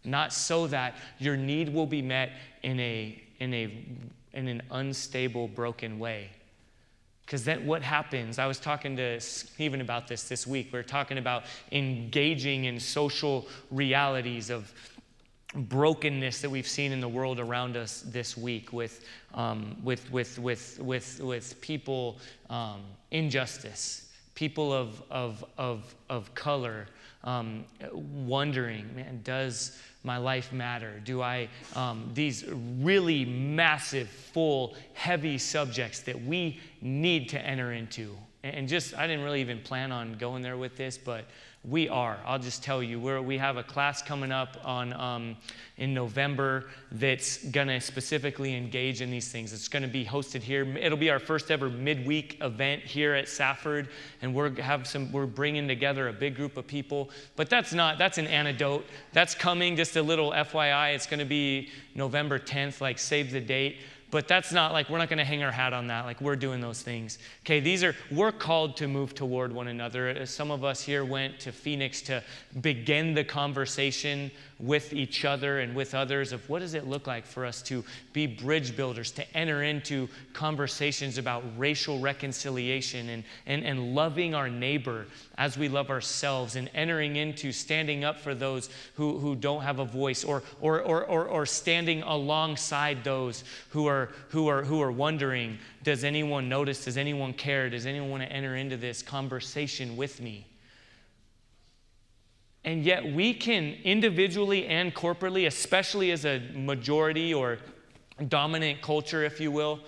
[0.03, 2.33] Not so that your need will be met
[2.65, 3.87] in, a, in, a,
[4.33, 6.31] in an unstable, broken way.
[7.25, 8.41] Because then what happens?
[8.41, 10.73] I was talking to Stephen about this this week.
[10.73, 14.75] We are talking about engaging in social realities of
[15.55, 20.39] brokenness that we've seen in the world around us this week with, um, with, with,
[20.39, 22.19] with, with, with people,
[22.51, 26.87] um, injustice, people of, of, of, of color,
[27.25, 31.01] um, wondering, man, does my life matter?
[31.05, 32.45] Do I, um, these
[32.81, 38.17] really massive, full, heavy subjects that we need to enter into.
[38.45, 41.25] And just, I didn't really even plan on going there with this, but
[41.65, 42.19] we are.
[42.25, 45.37] I'll just tell you, we're, we have a class coming up on, um,
[45.77, 49.53] in November that's going to specifically engage in these things.
[49.53, 50.65] It's going to be hosted here.
[50.77, 53.89] It'll be our first ever midweek event here at Safford,
[54.23, 55.11] and we're have some.
[55.13, 57.11] We're bringing together a big group of people.
[57.37, 57.99] But that's not.
[57.99, 58.85] That's an antidote.
[59.13, 59.77] That's coming.
[59.77, 60.95] Just a little FYI.
[60.95, 62.81] It's going to be November 10th.
[62.81, 63.79] Like save the date
[64.11, 66.37] but that's not like we're not going to hang our hat on that like we're
[66.37, 67.19] doing those things.
[67.45, 70.25] Okay these are we're called to move toward one another.
[70.27, 72.23] Some of us here went to phoenix to
[72.61, 77.25] begin the conversation with each other and with others of what does it look like
[77.25, 83.65] for us to be bridge builders, to enter into conversations about racial reconciliation and, and,
[83.65, 88.69] and loving our neighbor as we love ourselves and entering into standing up for those
[88.95, 93.87] who, who don't have a voice or, or, or, or, or standing alongside those who
[93.87, 96.85] are, who, are, who are wondering, does anyone notice?
[96.85, 97.71] Does anyone care?
[97.71, 100.48] Does anyone want to enter into this conversation with me?
[102.69, 107.57] And yet, we can individually and corporately, especially as a majority or
[108.29, 109.81] dominant culture, if you will,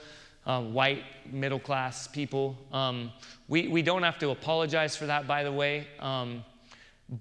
[0.47, 3.12] uh, white middle class people, um,
[3.49, 5.88] we, we don't have to apologize for that, by the way.
[5.99, 6.43] Um,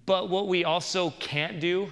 [0.06, 1.92] but what we also can't do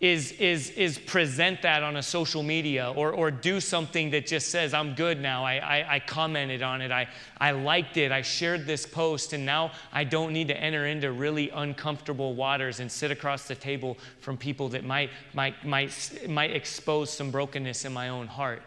[0.00, 4.48] is, is, is present that on a social media or, or do something that just
[4.48, 5.44] says, I'm good now.
[5.44, 6.90] I, I, I, commented on it.
[6.90, 7.06] I,
[7.38, 8.10] I liked it.
[8.10, 9.34] I shared this post.
[9.34, 13.54] And now I don't need to enter into really uncomfortable waters and sit across the
[13.54, 18.62] table from people that might, might, might, might expose some brokenness in my own heart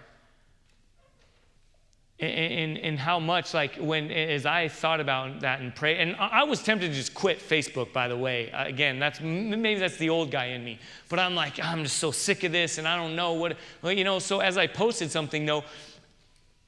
[2.23, 6.62] and, how much like when as i thought about that and pray and i was
[6.62, 10.31] tempted to just quit facebook by the way uh, again that's maybe that's the old
[10.31, 13.15] guy in me but i'm like i'm just so sick of this and i don't
[13.15, 15.63] know what you know so as i posted something though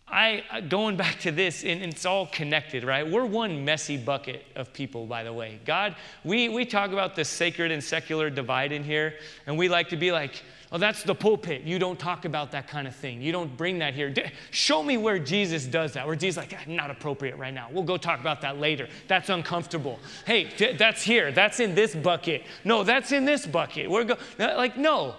[0.08, 3.10] I uh, going back to this, and it's all connected, right?
[3.10, 5.60] We're one messy bucket of people, by the way.
[5.66, 9.16] God, we, we talk about the sacred and secular divide in here,
[9.48, 10.44] and we like to be like,
[10.76, 11.62] Oh, that's the pulpit.
[11.62, 13.22] You don't talk about that kind of thing.
[13.22, 14.14] You don't bring that here.
[14.52, 17.70] Show me where Jesus does that, where Jesus like, ah, not appropriate right now.
[17.72, 18.90] We'll go talk about that later.
[19.08, 20.00] That's uncomfortable.
[20.26, 21.32] Hey, that's here.
[21.32, 22.44] That's in this bucket.
[22.66, 23.90] No, that's in this bucket.
[23.90, 25.16] We're go- like, no.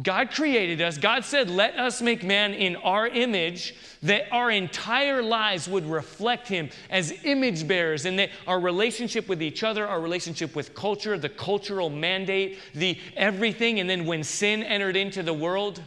[0.00, 0.96] God created us.
[0.96, 6.48] God said, Let us make man in our image, that our entire lives would reflect
[6.48, 11.18] him as image bearers, and that our relationship with each other, our relationship with culture,
[11.18, 13.80] the cultural mandate, the everything.
[13.80, 15.82] And then when sin entered into the world,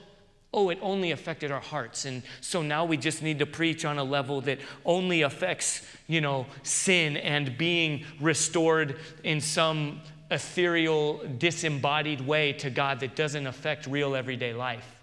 [0.54, 2.06] oh, it only affected our hearts.
[2.06, 6.22] And so now we just need to preach on a level that only affects, you
[6.22, 10.00] know, sin and being restored in some
[10.32, 14.96] ethereal, disembodied way to God that doesn't affect real everyday life.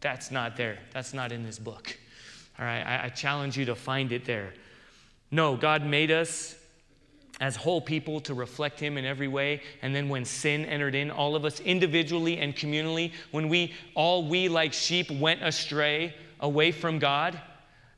[0.00, 0.78] That's not there.
[0.92, 1.96] That's not in this book.
[2.58, 4.54] All right, I, I challenge you to find it there.
[5.30, 6.54] No, God made us
[7.40, 11.10] as whole people to reflect him in every way and then when sin entered in
[11.10, 16.72] all of us individually and communally when we all we like sheep went astray away
[16.72, 17.40] from god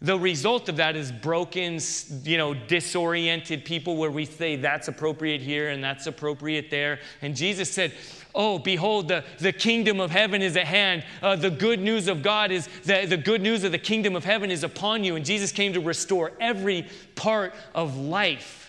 [0.02, 1.78] the result of that is broken,
[2.24, 7.00] you know, disoriented people where we say that's appropriate here and that's appropriate there.
[7.20, 7.92] And Jesus said,
[8.34, 11.04] Oh, behold, the, the kingdom of heaven is at hand.
[11.20, 14.24] Uh, the good news of God is that the good news of the kingdom of
[14.24, 15.16] heaven is upon you.
[15.16, 16.86] And Jesus came to restore every
[17.16, 18.59] part of life.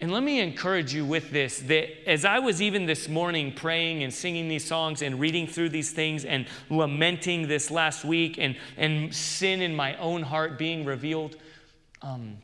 [0.00, 4.04] And let me encourage you with this that as I was even this morning praying
[4.04, 8.56] and singing these songs and reading through these things and lamenting this last week and,
[8.76, 11.36] and sin in my own heart being revealed,
[12.00, 12.38] um,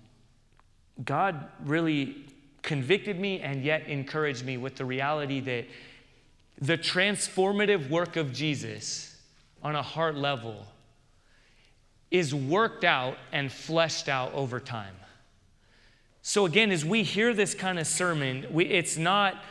[1.05, 2.25] God really
[2.63, 5.67] convicted me and yet encouraged me with the reality that
[6.61, 9.17] the transformative work of Jesus
[9.63, 10.67] on a heart level
[12.11, 14.95] is worked out and fleshed out over time.
[16.27, 19.45] So, again, as we hear this kind of sermon, we, it's not,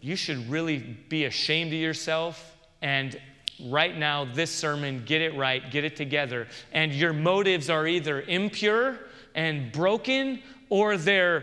[0.00, 2.56] you should really be ashamed of yourself.
[2.80, 3.20] And
[3.64, 6.46] right now, this sermon, get it right, get it together.
[6.70, 9.00] And your motives are either impure
[9.34, 11.42] and broken or they're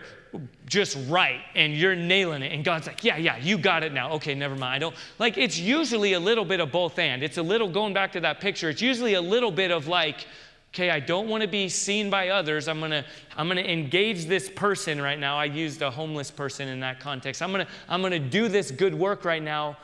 [0.65, 4.11] just right and you're nailing it and god's like yeah yeah you got it now
[4.11, 7.39] okay never mind i don't like it's usually a little bit of both and it's
[7.39, 10.27] a little going back to that picture it's usually a little bit of like
[10.73, 13.03] okay i don't want to be seen by others i'm going to
[13.37, 16.99] i'm going to engage this person right now i used a homeless person in that
[16.99, 19.77] context i'm going to i'm going to do this good work right now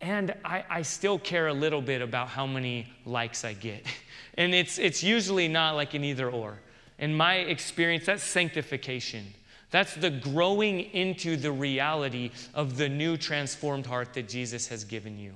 [0.00, 3.86] and I, I still care a little bit about how many likes i get
[4.36, 6.58] and it's it's usually not like an either or
[6.98, 9.24] in my experience that's sanctification
[9.72, 15.18] that's the growing into the reality of the new transformed heart that Jesus has given
[15.18, 15.32] you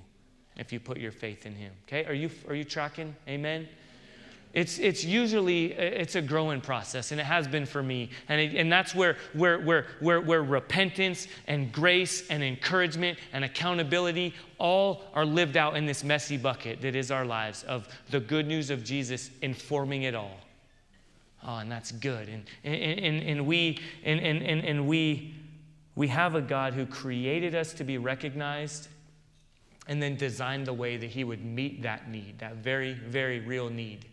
[0.59, 1.73] if you put your faith in him.
[1.89, 2.05] Okay?
[2.05, 3.17] Are you are you tracking?
[3.27, 3.67] Amen.
[4.57, 8.55] It's, it's usually it's a growing process and it has been for me and, it,
[8.55, 15.03] and that's where, where, where, where, where repentance and grace and encouragement and accountability all
[15.15, 18.71] are lived out in this messy bucket that is our lives of the good news
[18.71, 20.39] of jesus informing it all
[21.47, 22.29] Oh, and that's good.
[22.29, 25.35] And, and, and, and we, and, and, and we,
[25.95, 28.89] we have a God who created us to be recognized
[29.87, 33.71] and then designed the way that He would meet that need, that very, very real
[33.71, 34.07] need.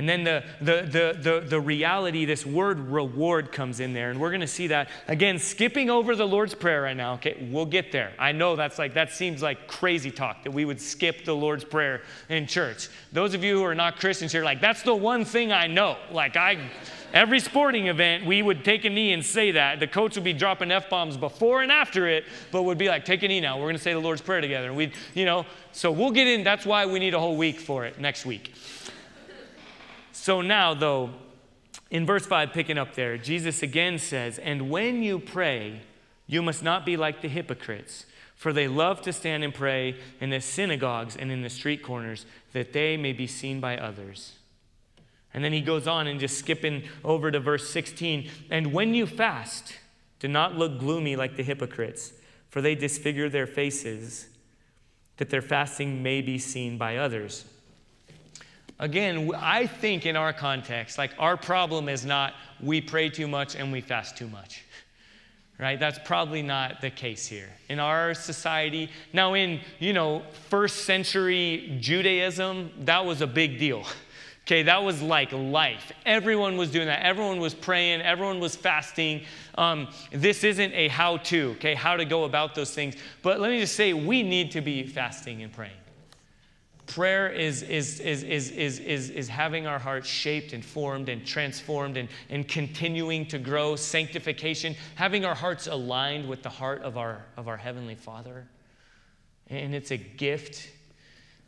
[0.00, 4.10] And then the, the, the, the, the reality, this word reward comes in there.
[4.10, 4.88] And we're going to see that.
[5.08, 7.12] Again, skipping over the Lord's Prayer right now.
[7.16, 8.14] Okay, we'll get there.
[8.18, 11.64] I know that's like, that seems like crazy talk that we would skip the Lord's
[11.64, 12.88] Prayer in church.
[13.12, 15.98] Those of you who are not Christians here, like, that's the one thing I know.
[16.10, 16.70] Like, I,
[17.12, 19.80] every sporting event, we would take a knee and say that.
[19.80, 23.04] The coach would be dropping F bombs before and after it, but would be like,
[23.04, 23.58] take a knee now.
[23.58, 24.68] We're going to say the Lord's Prayer together.
[24.68, 26.42] And we'd, you know, so we'll get in.
[26.42, 28.54] That's why we need a whole week for it next week.
[30.20, 31.08] So now, though,
[31.90, 35.80] in verse 5, picking up there, Jesus again says, And when you pray,
[36.26, 38.04] you must not be like the hypocrites,
[38.36, 42.26] for they love to stand and pray in the synagogues and in the street corners,
[42.52, 44.34] that they may be seen by others.
[45.32, 49.06] And then he goes on and just skipping over to verse 16, And when you
[49.06, 49.78] fast,
[50.18, 52.12] do not look gloomy like the hypocrites,
[52.50, 54.28] for they disfigure their faces,
[55.16, 57.46] that their fasting may be seen by others.
[58.80, 63.54] Again, I think in our context, like our problem is not we pray too much
[63.54, 64.64] and we fast too much.
[65.58, 65.78] Right?
[65.78, 67.50] That's probably not the case here.
[67.68, 73.84] In our society, now in, you know, first century Judaism, that was a big deal.
[74.46, 75.92] Okay, that was like life.
[76.04, 77.04] Everyone was doing that.
[77.04, 78.00] Everyone was praying.
[78.00, 79.22] Everyone was fasting.
[79.56, 82.96] Um, this isn't a how to, okay, how to go about those things.
[83.22, 85.79] But let me just say, we need to be fasting and praying.
[86.94, 91.24] Prayer is, is, is, is, is, is, is having our hearts shaped and formed and
[91.24, 96.98] transformed and, and continuing to grow, sanctification, having our hearts aligned with the heart of
[96.98, 98.48] our, of our Heavenly Father.
[99.46, 100.68] And it's a gift.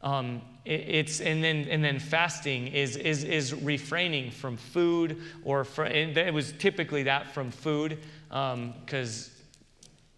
[0.01, 5.65] Um, it, it's, and, then, and then fasting is, is, is refraining from food, or
[5.65, 9.32] from, it was typically that from food, because um,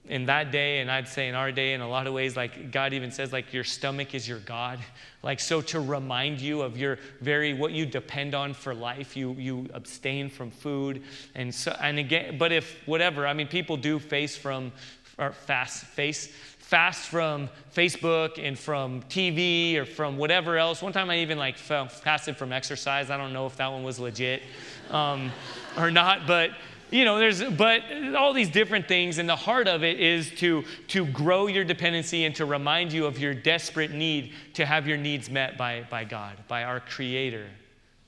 [0.07, 2.71] in that day, and I'd say in our day, in a lot of ways, like
[2.71, 4.79] God even says, like your stomach is your God.
[5.23, 9.33] Like so, to remind you of your very what you depend on for life, you
[9.33, 11.03] you abstain from food,
[11.35, 14.73] and so and again, but if whatever, I mean, people do face from
[15.17, 20.81] or fast face fast from Facebook and from TV or from whatever else.
[20.81, 23.11] One time I even like fasted from exercise.
[23.11, 24.43] I don't know if that one was legit
[24.90, 25.31] um,
[25.77, 26.51] or not, but
[26.94, 27.83] you know, there's, but
[28.16, 32.24] all these different things, and the heart of it is to, to grow your dependency
[32.24, 36.04] and to remind you of your desperate need to have your needs met by, by
[36.04, 37.48] God, by our Creator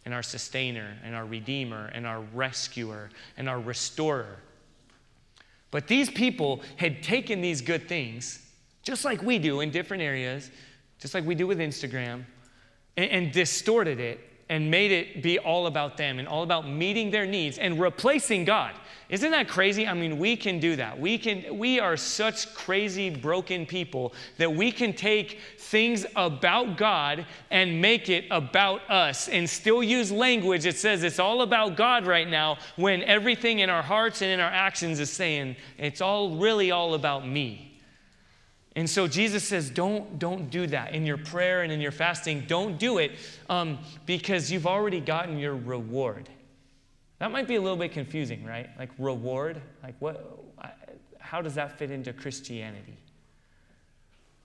[0.04, 4.36] and our Sustainer and our Redeemer and our Rescuer and our Restorer.
[5.72, 8.40] But these people had taken these good things,
[8.84, 10.52] just like we do in different areas,
[11.00, 12.24] just like we do with Instagram,
[12.96, 17.10] and, and distorted it and made it be all about them and all about meeting
[17.10, 18.74] their needs and replacing God.
[19.08, 19.86] Isn't that crazy?
[19.86, 20.98] I mean, we can do that.
[20.98, 27.24] We can we are such crazy broken people that we can take things about God
[27.50, 32.04] and make it about us and still use language that says it's all about God
[32.04, 36.36] right now when everything in our hearts and in our actions is saying it's all
[36.36, 37.65] really all about me.
[38.76, 42.44] And so Jesus says, don't, don't do that in your prayer and in your fasting.
[42.46, 43.12] Don't do it
[43.48, 46.28] um, because you've already gotten your reward.
[47.18, 48.68] That might be a little bit confusing, right?
[48.78, 50.42] Like reward, like what?
[51.18, 52.98] How does that fit into Christianity?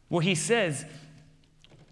[0.09, 0.85] Well, he says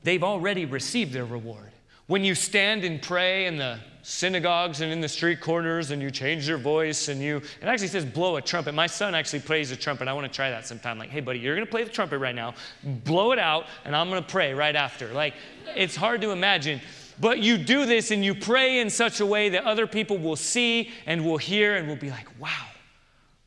[0.04, 1.72] they've already received their reward.
[2.08, 6.10] When you stand and pray and the synagogues and in the street corners and you
[6.10, 8.74] change your voice and you it actually says blow a trumpet.
[8.74, 10.08] My son actually plays a trumpet.
[10.08, 10.98] I want to try that sometime.
[10.98, 12.54] Like hey buddy you're going to play the trumpet right now.
[12.84, 15.14] Blow it out and i'm going to pray right after.
[15.14, 15.34] Like
[15.76, 16.82] it's hard to imagine.
[17.20, 20.38] But you do this and you pray in such a way that other people will
[20.38, 22.68] see and will hear and will be like wow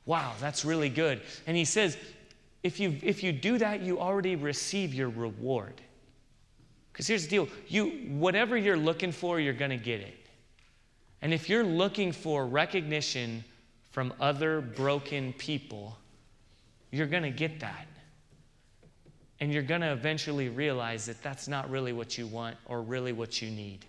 [0.05, 1.23] wow that's really good.
[1.47, 1.97] And he says
[2.63, 5.81] if you if you do that you already receive your reward.
[6.93, 7.49] Because here's the deal.
[7.69, 10.19] You whatever you're looking for you're going to get it
[11.23, 13.45] and if you're looking for recognition
[13.93, 15.97] from other broken people,
[16.91, 17.87] you're going to get that.
[19.39, 23.13] And you're going to eventually realize that that's not really what you want or really
[23.13, 23.87] what you need.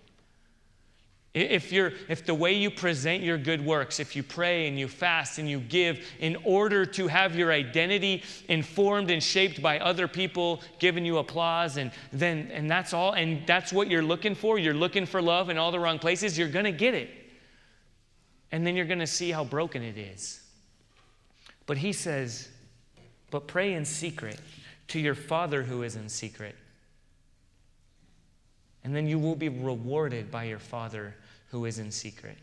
[1.32, 4.86] If, you're, if the way you present your good works, if you pray and you
[4.86, 10.06] fast and you give in order to have your identity informed and shaped by other
[10.06, 14.60] people giving you applause, and then and that's all, and that's what you're looking for,
[14.60, 17.23] you're looking for love in all the wrong places, you're gonna get it
[18.54, 20.40] and then you're going to see how broken it is.
[21.66, 22.48] But he says,
[23.32, 24.38] But pray in secret
[24.88, 26.54] to your Father who is in secret.
[28.84, 31.16] And then you will be rewarded by your Father
[31.48, 32.38] who is in secret.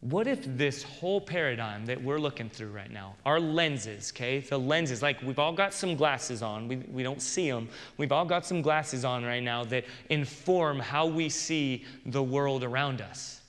[0.00, 4.58] What if this whole paradigm that we're looking through right now, our lenses, okay, the
[4.58, 7.68] lenses, like we've all got some glasses on, we, we don't see them.
[7.98, 12.64] We've all got some glasses on right now that inform how we see the world
[12.64, 13.42] around us.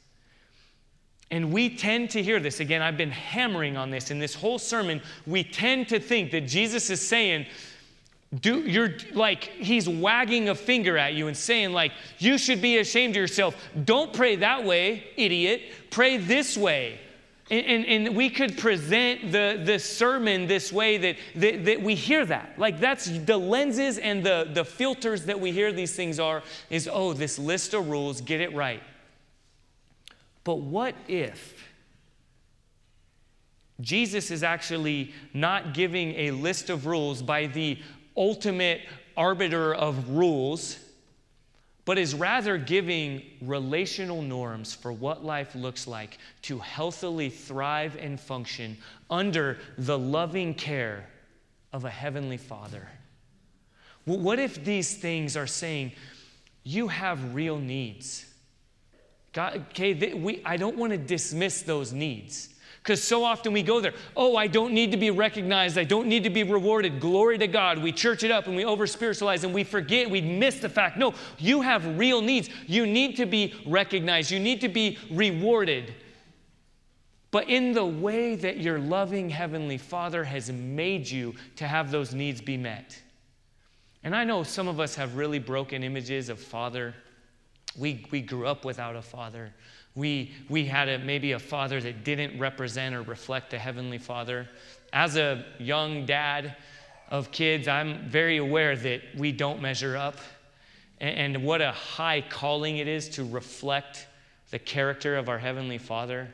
[1.30, 2.60] And we tend to hear this.
[2.60, 5.02] Again, I've been hammering on this in this whole sermon.
[5.26, 7.48] We tend to think that Jesus is saying,
[8.42, 12.78] do you're like he's wagging a finger at you and saying like you should be
[12.80, 13.56] ashamed of yourself.
[13.86, 15.62] Don't pray that way idiot.
[15.92, 17.00] Pray this way.
[17.50, 21.96] And, and, and, we could present the, the sermon this way that, that, that we
[21.96, 22.60] hear that.
[22.60, 26.90] Like that's the lenses and the, the filters that we hear these things are is
[26.92, 28.84] oh this list of rules get it right
[30.48, 31.68] but what if
[33.82, 37.78] Jesus is actually not giving a list of rules by the
[38.16, 38.80] ultimate
[39.18, 40.80] arbiter of rules,
[41.84, 48.18] but is rather giving relational norms for what life looks like to healthily thrive and
[48.18, 48.78] function
[49.10, 51.10] under the loving care
[51.74, 52.88] of a heavenly Father?
[54.06, 55.92] what if these things are saying,
[56.64, 58.27] you have real needs?
[59.38, 62.50] God, okay, we, I don't want to dismiss those needs.
[62.82, 65.78] Because so often we go there, oh, I don't need to be recognized.
[65.78, 67.00] I don't need to be rewarded.
[67.00, 67.78] Glory to God.
[67.78, 70.98] We church it up and we over spiritualize and we forget, we miss the fact.
[70.98, 72.50] No, you have real needs.
[72.66, 75.94] You need to be recognized, you need to be rewarded.
[77.30, 82.12] But in the way that your loving Heavenly Father has made you to have those
[82.12, 83.00] needs be met.
[84.04, 86.96] And I know some of us have really broken images of Father
[87.78, 89.54] we, we grew up without a father.
[89.96, 94.48] We, we had a, maybe a father that didn't represent or reflect the Heavenly Father.
[94.94, 96.56] As a young dad
[97.10, 100.18] of kids, I'm very aware that we don't measure up
[101.00, 104.08] and, and what a high calling it is to reflect
[104.52, 106.28] the character of our Heavenly Father.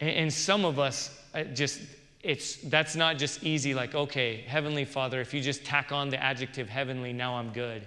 [0.00, 1.80] And, and some of us uh, just,
[2.22, 6.22] it's, that's not just easy, like, okay, Heavenly Father, if you just tack on the
[6.22, 7.86] adjective heavenly, now I'm good.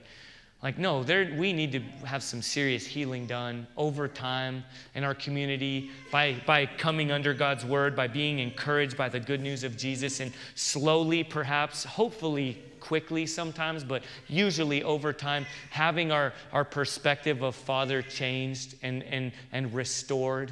[0.64, 4.64] Like, no, there, we need to have some serious healing done over time
[4.95, 9.41] in our community by, by coming under God's word, by being encouraged by the good
[9.41, 16.34] news of Jesus, and slowly, perhaps, hopefully, quickly sometimes, but usually over time, having our,
[16.51, 20.51] our perspective of Father changed and, and, and restored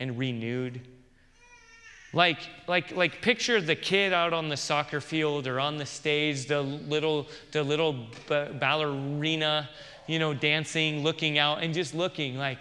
[0.00, 0.80] and renewed.
[2.14, 6.46] Like, like, like picture the kid out on the soccer field or on the stage,
[6.46, 9.70] the little, the little ballerina,
[10.06, 12.58] you know, dancing, looking out, and just looking like,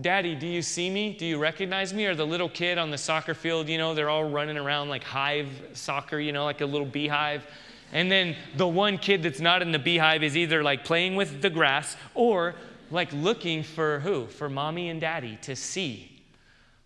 [0.00, 1.14] Daddy, do you see me?
[1.16, 2.06] Do you recognize me?
[2.06, 5.04] Or the little kid on the soccer field, you know, they're all running around like
[5.04, 7.46] hive soccer, you know, like a little beehive.
[7.92, 11.42] And then the one kid that's not in the beehive is either like playing with
[11.42, 12.54] the grass or
[12.90, 14.26] like looking for who?
[14.26, 16.11] For mommy and daddy to see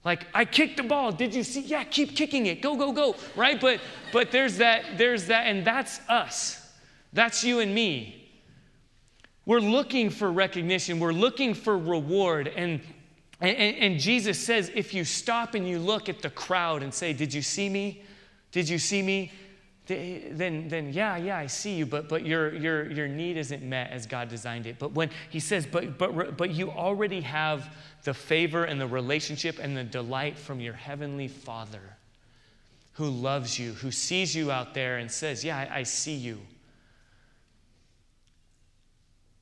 [0.06, 1.10] like i kicked the ball.
[1.10, 1.62] Did you see?
[1.62, 2.62] Yeah keep kicking it.
[2.62, 3.16] Go go go.
[3.34, 3.60] Right?
[3.60, 3.80] But
[4.12, 6.62] but there's that there's that and that's us.
[7.12, 8.30] That's you and me.
[9.44, 11.00] We're looking for recognition.
[11.00, 12.46] We're looking for reward.
[12.46, 12.80] And
[13.40, 17.12] and, and jesus says if you stop and you look at the crowd and say
[17.12, 18.04] did you see me?
[18.52, 19.32] Did you see me
[19.86, 23.90] then, then yeah, yeah, I see you, but, but your, your, your need isn't met
[23.90, 24.78] as God designed it.
[24.78, 29.58] But when he says, but, but, but you already have the favor and the relationship
[29.60, 31.96] and the delight from your heavenly Father
[32.94, 36.40] who loves you, who sees you out there and says, yeah, I, I see you.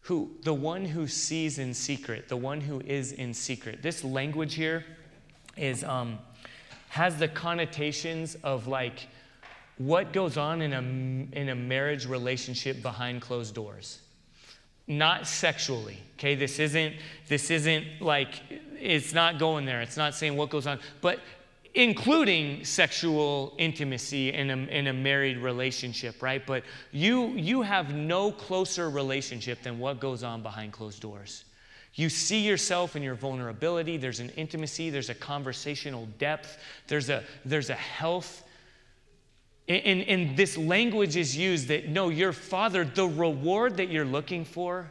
[0.04, 3.82] who the one who sees in secret, the one who is in secret.
[3.82, 4.84] This language here
[5.56, 6.18] is um,
[6.90, 9.08] has the connotations of like
[9.78, 14.00] what goes on in a in a marriage relationship behind closed doors.
[14.86, 16.34] Not sexually, okay?
[16.34, 16.94] This isn't
[17.28, 18.42] this isn't like
[18.78, 19.80] it's not going there.
[19.80, 21.20] It's not saying what goes on, but
[21.74, 26.46] including sexual intimacy in a, in a married relationship, right?
[26.46, 26.62] But
[26.92, 31.44] you, you have no closer relationship than what goes on behind closed doors.
[31.94, 33.96] You see yourself in your vulnerability.
[33.96, 38.44] There's an intimacy, there's a conversational depth, there's a, there's a health.
[39.66, 44.44] And, and this language is used that no, your father, the reward that you're looking
[44.44, 44.90] for,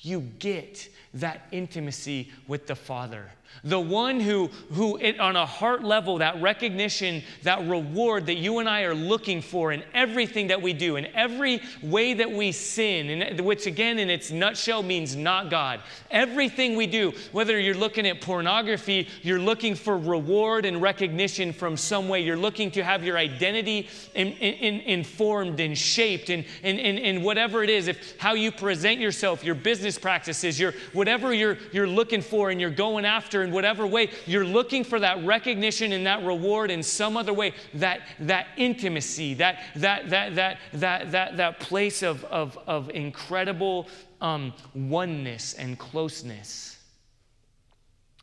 [0.00, 3.30] you get that intimacy with the Father.
[3.62, 8.58] The one who, who it, on a heart level, that recognition, that reward that you
[8.58, 12.52] and I are looking for in everything that we do, in every way that we
[12.52, 15.80] sin, and which again, in its nutshell, means not God.
[16.10, 21.76] Everything we do, whether you're looking at pornography, you're looking for reward and recognition from
[21.76, 26.80] some way, you're looking to have your identity in, in, informed and shaped, and, and,
[26.80, 31.34] and, and whatever it is, if how you present yourself, your business practices, your whatever
[31.34, 35.24] you're, you're looking for and you're going after in whatever way, you're looking for that
[35.24, 40.58] recognition and that reward in some other way, that, that intimacy, that, that, that, that,
[40.74, 43.88] that, that, that place of, of, of incredible
[44.20, 46.78] um, oneness and closeness.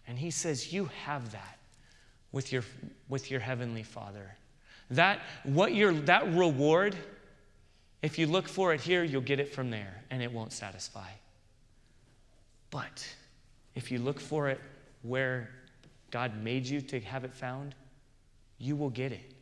[0.08, 1.58] And he says, You have that
[2.32, 2.64] with your,
[3.10, 4.36] with your heavenly Father.
[4.92, 6.96] That, what your, that reward,
[8.02, 11.10] if you look for it here, you'll get it from there, and it won't satisfy.
[12.70, 13.06] But
[13.76, 14.62] if you look for it
[15.08, 15.50] where
[16.12, 17.76] God made you to have it found,
[18.58, 19.34] you will get it.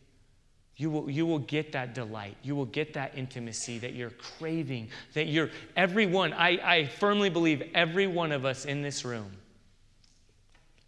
[0.78, 2.36] You will, you will get that delight.
[2.44, 7.64] You will get that intimacy that you're craving, that you're, everyone, I, I firmly believe
[7.74, 9.32] every one of us in this room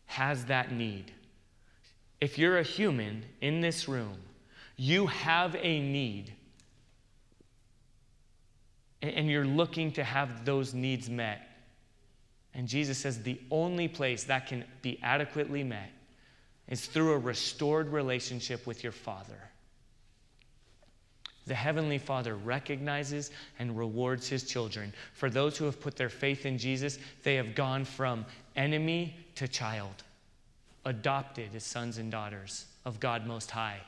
[0.07, 1.13] has that need.
[2.19, 4.17] If you're a human in this room,
[4.75, 6.33] you have a need
[9.01, 11.46] and you're looking to have those needs met.
[12.57, 15.91] And Jesus says the only place that can be adequately met
[16.67, 19.39] is through a restored relationship with your Father.
[21.45, 24.91] The Heavenly Father recognizes and rewards His children.
[25.13, 29.47] For those who have put their faith in Jesus, they have gone from enemy to
[29.47, 30.03] child,
[30.83, 33.79] adopted as sons and daughters of God Most High.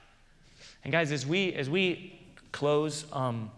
[0.83, 3.51] And guys, as we as we close, um,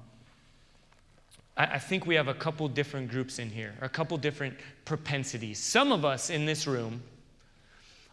[1.73, 4.55] I, think we have a couple different groups in here, a couple different
[4.85, 5.59] propensities.
[5.59, 7.01] Some of us in this room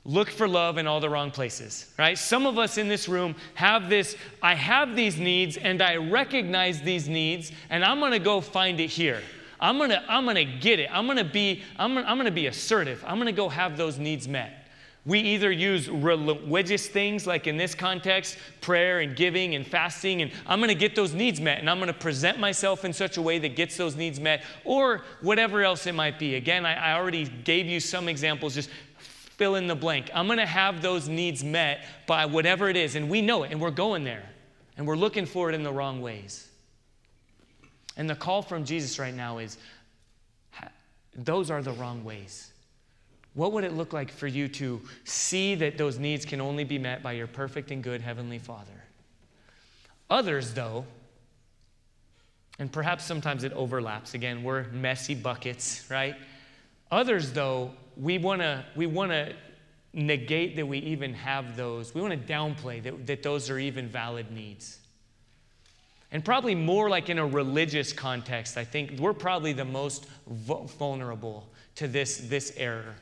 [0.05, 2.17] look for love in all the wrong places, right?
[2.17, 6.81] Some of us in this room have this I have these needs and I recognize
[6.83, 9.23] these needs and I'm to go find it here.
[9.61, 10.89] I'm to I'm to get it.
[10.93, 13.05] I'm to be I'm gonna, I'm to be assertive.
[13.07, 14.58] I'm to go have those needs met.
[15.09, 20.31] We either use religious things, like in this context, prayer and giving and fasting, and
[20.47, 23.17] I'm going to get those needs met, and I'm going to present myself in such
[23.17, 26.35] a way that gets those needs met, or whatever else it might be.
[26.35, 30.11] Again, I, I already gave you some examples, just fill in the blank.
[30.13, 33.51] I'm going to have those needs met by whatever it is, and we know it,
[33.51, 34.29] and we're going there,
[34.77, 36.51] and we're looking for it in the wrong ways.
[37.97, 39.57] And the call from Jesus right now is
[41.17, 42.48] those are the wrong ways.
[43.39, 46.77] What would it look like for you to see that those needs can only be
[46.77, 48.83] met by your perfect and good Heavenly Father?
[50.11, 50.85] Others, though,
[52.59, 54.15] and perhaps sometimes it overlaps.
[54.15, 56.17] Again, we're messy buckets, right?
[56.91, 59.33] Others, though, we want to we want to
[59.93, 61.95] negate that we even have those.
[61.95, 64.81] We want to downplay that, that those are even valid needs.
[66.11, 71.47] And probably more like in a religious context, I think we're probably the most vulnerable
[71.77, 72.97] to this, this error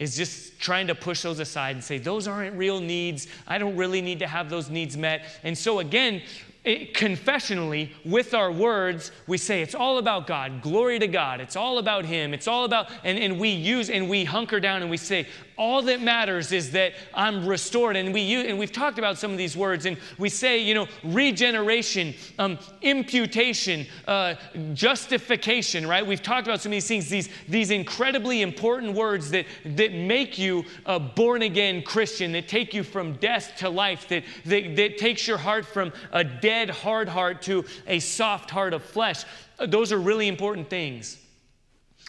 [0.00, 3.28] is just trying to push those aside and say, those aren't real needs.
[3.46, 5.24] I don't really need to have those needs met.
[5.44, 6.22] And so, again,
[6.64, 10.62] it, confessionally, with our words, we say it's all about God.
[10.62, 11.40] Glory to God.
[11.40, 12.32] It's all about Him.
[12.32, 15.26] It's all about, and, and we use and we hunker down and we say,
[15.56, 17.96] all that matters is that I'm restored.
[17.96, 20.74] And we use, and we've talked about some of these words, and we say, you
[20.74, 24.34] know, regeneration, um, imputation, uh,
[24.72, 26.06] justification, right?
[26.06, 30.38] We've talked about some of these things, these, these incredibly important words that, that make
[30.38, 34.98] you a born again Christian, that take you from death to life, that, that, that
[34.98, 39.24] takes your heart from a dead, hard heart to a soft heart of flesh.
[39.64, 41.18] Those are really important things.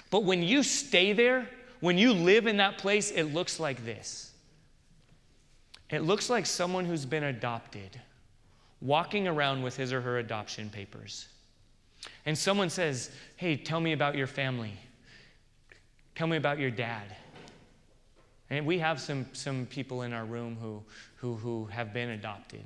[0.09, 1.47] But when you stay there,
[1.85, 4.31] when you live in that place, it looks like this
[5.91, 8.01] it looks like someone who's been adopted
[8.81, 11.27] walking around with his or her adoption papers.
[12.25, 14.73] and someone says, Hey, tell me about your family.
[16.15, 17.15] Tell me about your dad.
[18.49, 20.81] And we have some, some people in our room who,
[21.17, 22.63] who, who have been adopted.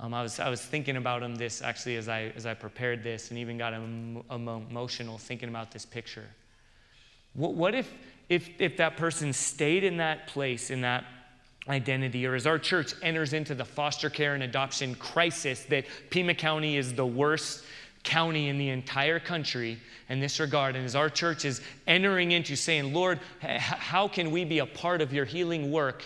[0.00, 3.04] Um, I, was, I was thinking about them this actually as I, as I prepared
[3.04, 6.26] this and even got emotional thinking about this picture.
[7.34, 7.92] What, what if,
[8.28, 11.04] if, if that person stayed in that place, in that
[11.68, 16.34] identity, or as our church enters into the foster care and adoption crisis, that Pima
[16.34, 17.64] County is the worst
[18.04, 20.76] county in the entire country in this regard.
[20.76, 25.02] And as our church is entering into saying, Lord, how can we be a part
[25.02, 26.04] of your healing work?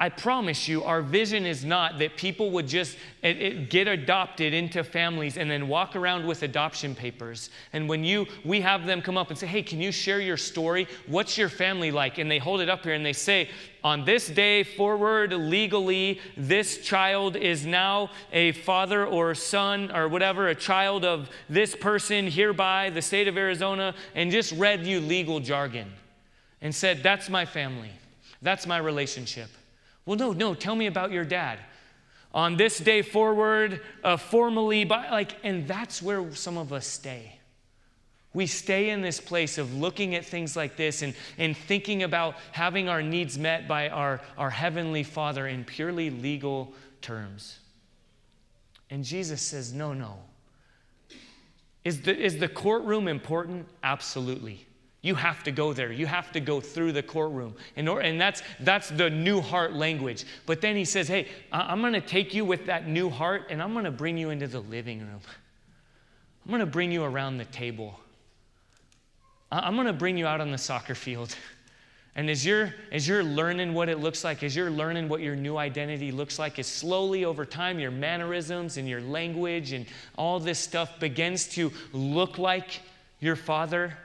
[0.00, 4.54] I promise you, our vision is not that people would just it, it get adopted
[4.54, 7.50] into families and then walk around with adoption papers.
[7.72, 10.36] And when you we have them come up and say, "Hey, can you share your
[10.36, 10.86] story?
[11.08, 13.48] What's your family like?" And they hold it up here and they say,
[13.82, 20.46] "On this day forward legally, this child is now a father or son or whatever,
[20.46, 25.40] a child of this person hereby, the state of Arizona," and just read you legal
[25.40, 25.92] jargon
[26.62, 27.90] and said, "That's my family.
[28.40, 29.48] That's my relationship."
[30.08, 31.58] Well, no, no, tell me about your dad.
[32.32, 37.38] On this day forward, uh, formally, by, like, and that's where some of us stay.
[38.32, 42.36] We stay in this place of looking at things like this and, and thinking about
[42.52, 47.58] having our needs met by our, our Heavenly Father in purely legal terms.
[48.88, 50.20] And Jesus says, no, no.
[51.84, 53.68] Is the, is the courtroom important?
[53.82, 54.67] Absolutely.
[55.00, 55.92] You have to go there.
[55.92, 57.54] You have to go through the courtroom.
[57.76, 60.24] And, and that's, that's the new heart language.
[60.44, 63.62] But then he says, Hey, I'm going to take you with that new heart and
[63.62, 65.20] I'm going to bring you into the living room.
[66.44, 67.98] I'm going to bring you around the table.
[69.52, 71.34] I'm going to bring you out on the soccer field.
[72.16, 75.36] And as you're, as you're learning what it looks like, as you're learning what your
[75.36, 79.86] new identity looks like, as slowly over time your mannerisms and your language and
[80.16, 82.80] all this stuff begins to look like
[83.20, 83.96] your father,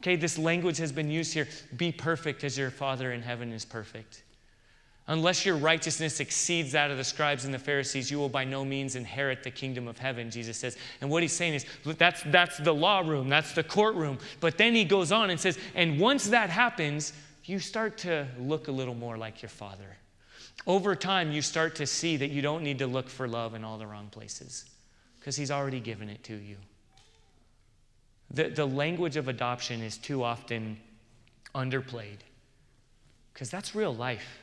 [0.00, 3.64] Okay, this language has been used here be perfect as your Father in heaven is
[3.64, 4.22] perfect.
[5.08, 8.64] Unless your righteousness exceeds that of the scribes and the Pharisees, you will by no
[8.64, 10.76] means inherit the kingdom of heaven, Jesus says.
[11.00, 14.18] And what he's saying is that's, that's the law room, that's the courtroom.
[14.40, 17.12] But then he goes on and says, and once that happens,
[17.44, 19.96] you start to look a little more like your Father.
[20.66, 23.62] Over time, you start to see that you don't need to look for love in
[23.62, 24.64] all the wrong places
[25.20, 26.56] because he's already given it to you.
[28.30, 30.78] The, the language of adoption is too often
[31.54, 32.18] underplayed
[33.32, 34.40] because that's real life.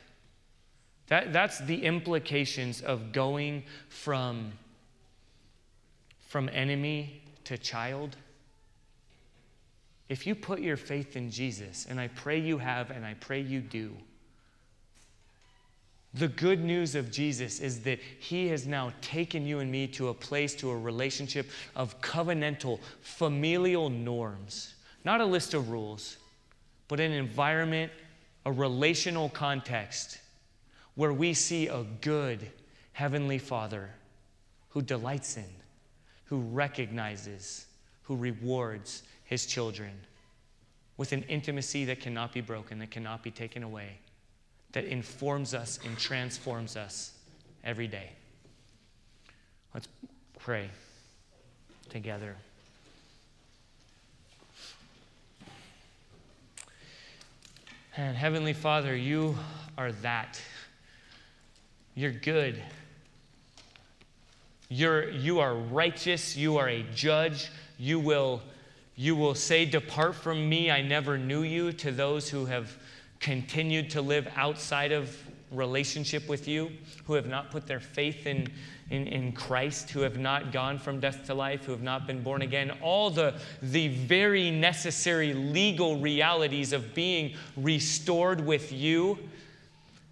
[1.08, 4.52] That, that's the implications of going from,
[6.20, 8.16] from enemy to child.
[10.08, 13.40] If you put your faith in Jesus, and I pray you have, and I pray
[13.40, 13.92] you do,
[16.14, 20.08] the good news of Jesus is that he has now taken you and me to
[20.08, 24.74] a place, to a relationship of covenantal, familial norms.
[25.04, 26.18] Not a list of rules,
[26.86, 27.90] but an environment,
[28.46, 30.20] a relational context
[30.94, 32.48] where we see a good
[32.92, 33.90] Heavenly Father
[34.68, 35.50] who delights in,
[36.26, 37.66] who recognizes,
[38.02, 39.90] who rewards his children
[40.96, 43.98] with an intimacy that cannot be broken, that cannot be taken away
[44.74, 47.12] that informs us and transforms us
[47.62, 48.10] every day.
[49.72, 49.88] Let's
[50.40, 50.68] pray
[51.90, 52.34] together.
[57.96, 59.36] And Heavenly Father, you
[59.78, 60.42] are that.
[61.94, 62.60] You're good.
[64.68, 66.36] You're, you are righteous.
[66.36, 67.52] You are a judge.
[67.78, 68.42] You will,
[68.96, 72.76] you will say, Depart from me, I never knew you, to those who have
[73.24, 75.16] continued to live outside of
[75.50, 76.70] relationship with you,
[77.06, 78.46] who have not put their faith in,
[78.90, 82.22] in, in, Christ, who have not gone from death to life, who have not been
[82.22, 89.18] born again, all the, the very necessary legal realities of being restored with you.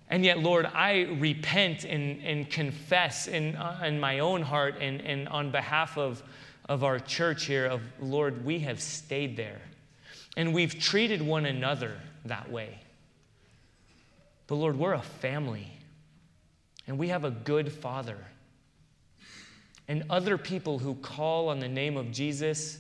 [0.09, 5.03] And yet, Lord, I repent and, and confess in, uh, in my own heart and,
[5.03, 6.23] and on behalf of,
[6.67, 9.61] of our church here of, Lord, we have stayed there.
[10.39, 12.82] And we've treated one another that way.
[14.47, 15.69] But Lord, we're a family,
[16.87, 18.19] and we have a good father.
[19.89, 22.79] And other people who call on the name of Jesus,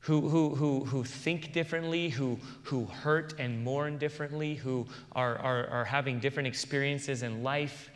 [0.00, 5.66] who, who, who, who think differently, who, who hurt and mourn differently, who are, are,
[5.68, 7.90] are having different experiences in life.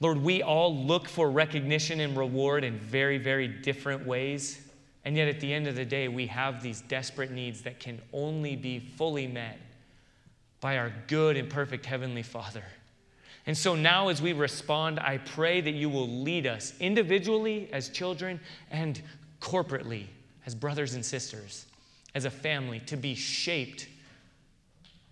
[0.00, 4.60] Lord, we all look for recognition and reward in very, very different ways.
[5.04, 8.02] And yet, at the end of the day, we have these desperate needs that can
[8.12, 9.58] only be fully met
[10.66, 12.64] by our good and perfect Heavenly Father.
[13.46, 17.88] And so now, as we respond, I pray that you will lead us individually as
[17.88, 18.40] children
[18.72, 19.00] and
[19.40, 20.06] corporately
[20.44, 21.66] as brothers and sisters,
[22.16, 23.86] as a family, to be shaped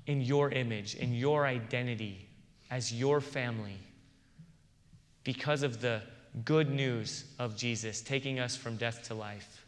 [0.08, 2.26] in your image, in your identity
[2.72, 3.78] as your family
[5.22, 6.02] because of the
[6.44, 9.64] good news of Jesus taking us from death to life,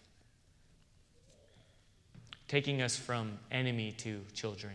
[2.49, 4.75] taking us from enemy to children.